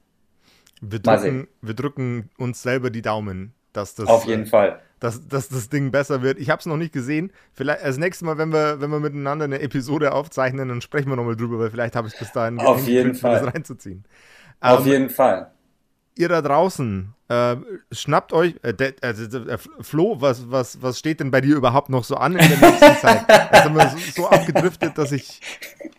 Wir 0.81 0.99
drücken, 0.99 1.47
wir 1.61 1.73
drücken 1.75 2.29
uns 2.37 2.61
selber 2.61 2.89
die 2.89 3.01
Daumen, 3.01 3.53
dass 3.71 3.95
das, 3.95 4.07
Auf 4.07 4.25
jeden 4.25 4.43
äh, 4.43 4.47
Fall. 4.47 4.79
dass, 4.99 5.27
dass 5.27 5.47
das 5.47 5.69
Ding 5.69 5.91
besser 5.91 6.21
wird. 6.21 6.39
Ich 6.39 6.49
habe 6.49 6.59
es 6.59 6.65
noch 6.65 6.77
nicht 6.77 6.91
gesehen. 6.91 7.31
Vielleicht 7.53 7.85
das 7.85 7.97
nächste 7.97 8.25
Mal, 8.25 8.37
wenn 8.37 8.51
wir, 8.51 8.81
wenn 8.81 8.89
wir 8.89 8.99
miteinander 8.99 9.45
eine 9.45 9.61
Episode 9.61 10.11
aufzeichnen, 10.13 10.69
dann 10.69 10.81
sprechen 10.81 11.09
wir 11.09 11.15
nochmal 11.15 11.35
drüber, 11.35 11.59
weil 11.59 11.69
vielleicht 11.69 11.95
habe 11.95 12.07
ich 12.07 12.13
es 12.13 12.19
bis 12.19 12.31
dahin 12.31 12.59
Auf 12.59 12.87
jeden 12.87 13.15
Fall. 13.15 13.39
das 13.39 13.53
reinzuziehen. 13.53 14.03
Auf 14.59 14.79
um, 14.79 14.85
ähm, 14.85 14.91
jeden 14.91 15.09
Fall. 15.09 15.51
Ihr 16.15 16.29
da 16.29 16.41
draußen, 16.41 17.13
äh, 17.27 17.55
schnappt 17.91 18.33
euch, 18.33 18.53
äh, 18.61 18.73
de, 18.73 18.93
also, 19.01 19.23
äh, 19.39 19.57
Flo, 19.81 20.21
was, 20.21 20.51
was, 20.51 20.81
was 20.81 20.99
steht 20.99 21.19
denn 21.19 21.31
bei 21.31 21.41
dir 21.41 21.55
überhaupt 21.55 21.89
noch 21.89 22.03
so 22.03 22.15
an 22.15 22.33
in 22.33 22.47
der 22.47 22.57
nächsten 22.57 22.97
Zeit? 22.97 23.25
Jetzt 23.51 23.63
sind 23.63 23.75
wir 23.75 23.89
so, 23.89 24.21
so 24.21 24.27
abgedriftet, 24.27 24.97
dass 24.97 25.11
ich 25.11 25.41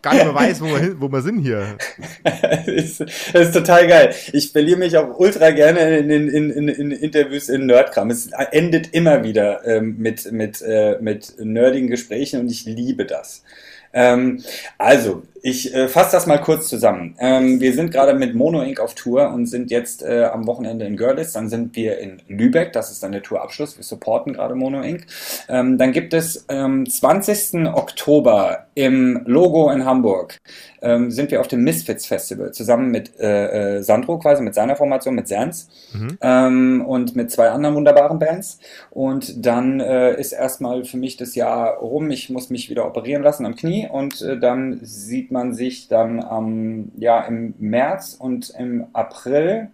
gar 0.01 0.13
nicht 0.13 0.23
mehr 0.23 0.35
weiß, 0.35 0.61
wo 0.61 0.67
wir, 0.67 0.79
hin, 0.79 0.95
wo 0.99 1.09
wir 1.09 1.21
sind 1.21 1.39
hier. 1.39 1.77
das, 2.23 2.67
ist, 2.67 2.99
das 3.33 3.47
ist 3.47 3.53
total 3.53 3.87
geil. 3.87 4.15
Ich 4.31 4.51
verliere 4.51 4.79
mich 4.79 4.97
auch 4.97 5.19
ultra 5.19 5.51
gerne 5.51 5.97
in, 5.97 6.09
in, 6.09 6.51
in, 6.51 6.69
in 6.69 6.91
Interviews 6.91 7.49
in 7.49 7.65
Nerdkram. 7.65 8.09
Es 8.11 8.29
endet 8.51 8.93
immer 8.93 9.23
wieder 9.23 9.65
ähm, 9.65 9.97
mit, 9.97 10.31
mit, 10.31 10.61
äh, 10.61 10.97
mit 11.01 11.33
nerdigen 11.39 11.89
Gesprächen 11.89 12.39
und 12.39 12.49
ich 12.49 12.65
liebe 12.65 13.05
das. 13.05 13.43
Ähm, 13.91 14.43
also, 14.77 15.23
ich 15.45 15.75
äh, 15.75 15.87
fasse 15.87 16.13
das 16.13 16.25
mal 16.25 16.41
kurz 16.41 16.67
zusammen. 16.67 17.15
Ähm, 17.19 17.61
wir 17.61 17.73
sind 17.73 17.91
gerade 17.91 18.15
mit 18.15 18.33
Mono 18.33 18.63
Inc. 18.63 18.79
auf 18.79 18.95
Tour 18.95 19.29
und 19.29 19.45
sind 19.45 19.69
jetzt 19.69 20.01
äh, 20.01 20.23
am 20.23 20.47
Wochenende 20.47 20.85
in 20.85 20.97
Görlitz. 20.97 21.33
Dann 21.33 21.49
sind 21.49 21.75
wir 21.75 21.99
in 21.99 22.19
Lübeck. 22.27 22.73
Das 22.73 22.89
ist 22.89 23.03
dann 23.03 23.11
der 23.11 23.21
Tourabschluss. 23.21 23.77
Wir 23.77 23.83
supporten 23.83 24.33
gerade 24.33 24.55
Mono 24.55 24.81
Inc. 24.81 25.05
Ähm, 25.47 25.77
dann 25.77 25.91
gibt 25.91 26.15
es 26.15 26.49
am 26.49 26.89
20. 26.89 27.67
Oktober 27.67 28.65
im 28.73 29.21
Logo 29.27 29.69
in 29.69 29.85
Hamburg 29.85 30.41
ähm, 30.85 31.09
sind 31.11 31.31
wir 31.31 31.41
auf 31.41 31.47
dem 31.47 31.63
Misfits 31.63 32.05
Festival 32.05 32.51
zusammen 32.51 32.91
mit 32.91 33.19
äh, 33.19 33.77
äh, 33.77 33.83
Sandro 33.83 34.19
quasi, 34.19 34.43
mit 34.43 34.53
seiner 34.53 34.75
Formation, 34.75 35.15
mit 35.15 35.27
Sans 35.27 35.67
mhm. 35.93 36.17
ähm, 36.21 36.85
und 36.85 37.15
mit 37.15 37.31
zwei 37.31 37.49
anderen 37.49 37.75
wunderbaren 37.75 38.19
Bands. 38.19 38.59
Und 38.91 39.45
dann 39.45 39.79
äh, 39.79 40.19
ist 40.19 40.31
erstmal 40.31 40.85
für 40.85 40.97
mich 40.97 41.17
das 41.17 41.33
Jahr 41.35 41.77
rum. 41.77 42.11
Ich 42.11 42.29
muss 42.29 42.49
mich 42.49 42.69
wieder 42.69 42.85
operieren 42.85 43.23
lassen 43.23 43.45
am 43.45 43.55
Knie 43.55 43.89
und 43.91 44.21
äh, 44.21 44.37
dann 44.39 44.79
sieht 44.83 45.31
man 45.35 45.53
sich 45.53 45.87
dann 45.87 46.25
ähm, 46.31 46.91
ja, 46.97 47.21
im 47.21 47.53
März 47.59 48.15
und 48.17 48.49
im 48.57 48.87
April 48.93 49.69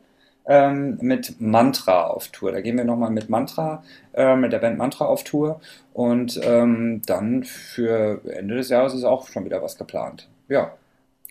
ähm, 0.46 0.98
mit 1.02 1.40
Mantra 1.40 2.08
auf 2.08 2.28
Tour. 2.30 2.52
Da 2.52 2.62
gehen 2.62 2.76
wir 2.76 2.84
nochmal 2.84 3.12
mit 3.12 3.30
Mantra, 3.30 3.84
äh, 4.14 4.36
mit 4.36 4.52
der 4.52 4.60
Band 4.60 4.78
Mantra 4.78 5.06
auf 5.06 5.24
Tour. 5.24 5.62
Und 5.94 6.40
ähm, 6.44 7.02
dann 7.06 7.44
für 7.44 8.22
Ende 8.26 8.56
des 8.56 8.70
Jahres 8.70 8.94
ist 8.94 9.04
auch 9.04 9.28
schon 9.28 9.46
wieder 9.46 9.62
was 9.62 9.78
geplant. 9.78 10.28
Ja. 10.50 10.74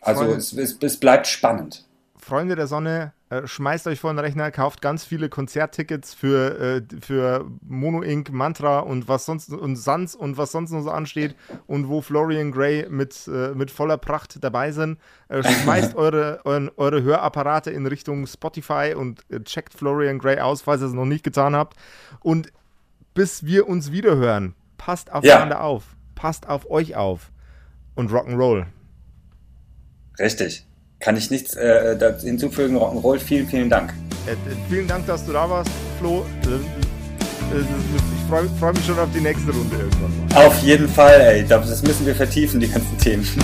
Also 0.01 0.25
es, 0.25 0.53
es, 0.55 0.79
es 0.81 0.97
bleibt 0.97 1.27
spannend. 1.27 1.85
Freunde 2.31 2.55
der 2.55 2.69
Sonne, 2.69 3.13
äh, 3.29 3.45
schmeißt 3.45 3.89
euch 3.89 3.99
vor 3.99 4.13
den 4.13 4.21
Rechner, 4.21 4.53
kauft 4.53 4.81
ganz 4.81 5.05
viele 5.05 5.29
Konzerttickets 5.29 6.15
für, 6.15 6.61
äh, 6.61 6.83
für 7.01 7.45
Mono 7.61 8.03
Inc., 8.03 8.31
Mantra 8.31 8.79
und 8.79 9.09
was 9.09 9.27
sonst 9.27 9.51
und 9.51 9.75
Sans 9.75 10.15
und 10.15 10.39
was 10.39 10.53
sonst 10.53 10.71
noch 10.71 10.83
so 10.83 10.93
ansteht 10.93 11.35
und 11.67 11.89
wo 11.89 12.01
Florian 12.03 12.53
Gray 12.53 12.87
mit, 12.89 13.27
äh, 13.27 13.53
mit 13.57 13.73
voller 13.73 13.99
Pracht 13.99 14.45
dabei 14.45 14.71
sind. 14.71 15.01
Äh, 15.29 15.43
schmeißt 15.63 15.97
eure, 15.97 16.41
euren, 16.45 16.71
eure 16.77 17.03
Hörapparate 17.03 17.73
in 17.73 17.85
Richtung 17.85 18.29
Spotify 18.29 18.95
und 18.97 19.29
äh, 19.29 19.41
checkt 19.41 19.75
Florian 19.75 20.21
Gray 20.21 20.39
aus, 20.39 20.63
falls 20.63 20.83
ihr 20.83 20.87
es 20.87 20.93
noch 20.93 21.07
nicht 21.07 21.25
getan 21.25 21.57
habt. 21.57 21.77
Und 22.21 22.53
bis 23.13 23.45
wir 23.45 23.69
uns 23.69 23.91
wiederhören, 23.91 24.55
passt 24.79 25.11
aufeinander 25.11 25.57
ja. 25.57 25.63
auf, 25.63 25.97
passt 26.15 26.49
auf 26.49 26.71
euch 26.71 26.95
auf 26.95 27.33
und 27.97 28.13
Rock'n'Roll. 28.13 28.67
Richtig. 30.21 30.70
Kann 31.01 31.17
ich 31.17 31.31
nichts 31.31 31.57
äh, 31.57 31.97
hinzufügen. 32.21 32.77
Rock'n'Roll, 32.77 33.19
vielen, 33.19 33.49
vielen 33.49 33.71
Dank. 33.71 33.95
Äh, 34.27 34.37
vielen 34.69 34.87
Dank, 34.87 35.07
dass 35.07 35.25
du 35.25 35.33
da 35.33 35.49
warst, 35.49 35.71
Flo. 35.99 36.27
Äh, 36.45 37.57
äh, 37.57 37.61
ich 37.61 38.29
freue 38.29 38.49
freu 38.61 38.73
mich 38.75 38.85
schon 38.85 38.99
auf 38.99 39.09
die 39.15 39.21
nächste 39.21 39.51
Runde 39.51 39.77
irgendwann 39.77 40.29
mal. 40.29 40.47
Auf 40.47 40.63
jeden 40.63 40.89
Fall, 40.89 41.21
ey. 41.21 41.47
Das 41.47 41.83
müssen 41.83 42.05
wir 42.05 42.15
vertiefen, 42.15 42.61
die 42.61 42.69
ganzen 42.69 42.97
Themen. 42.99 43.27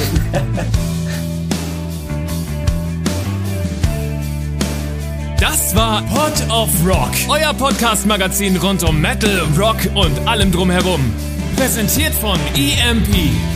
Das 5.39 5.77
war 5.77 6.03
Pod 6.05 6.51
of 6.51 6.71
Rock, 6.87 7.11
euer 7.29 7.53
Podcast-Magazin 7.53 8.57
rund 8.57 8.83
um 8.83 8.99
Metal, 8.99 9.43
Rock 9.59 9.77
und 9.95 10.27
allem 10.27 10.51
drumherum. 10.51 11.13
Präsentiert 11.57 12.15
von 12.15 12.39
EMP. 12.55 13.56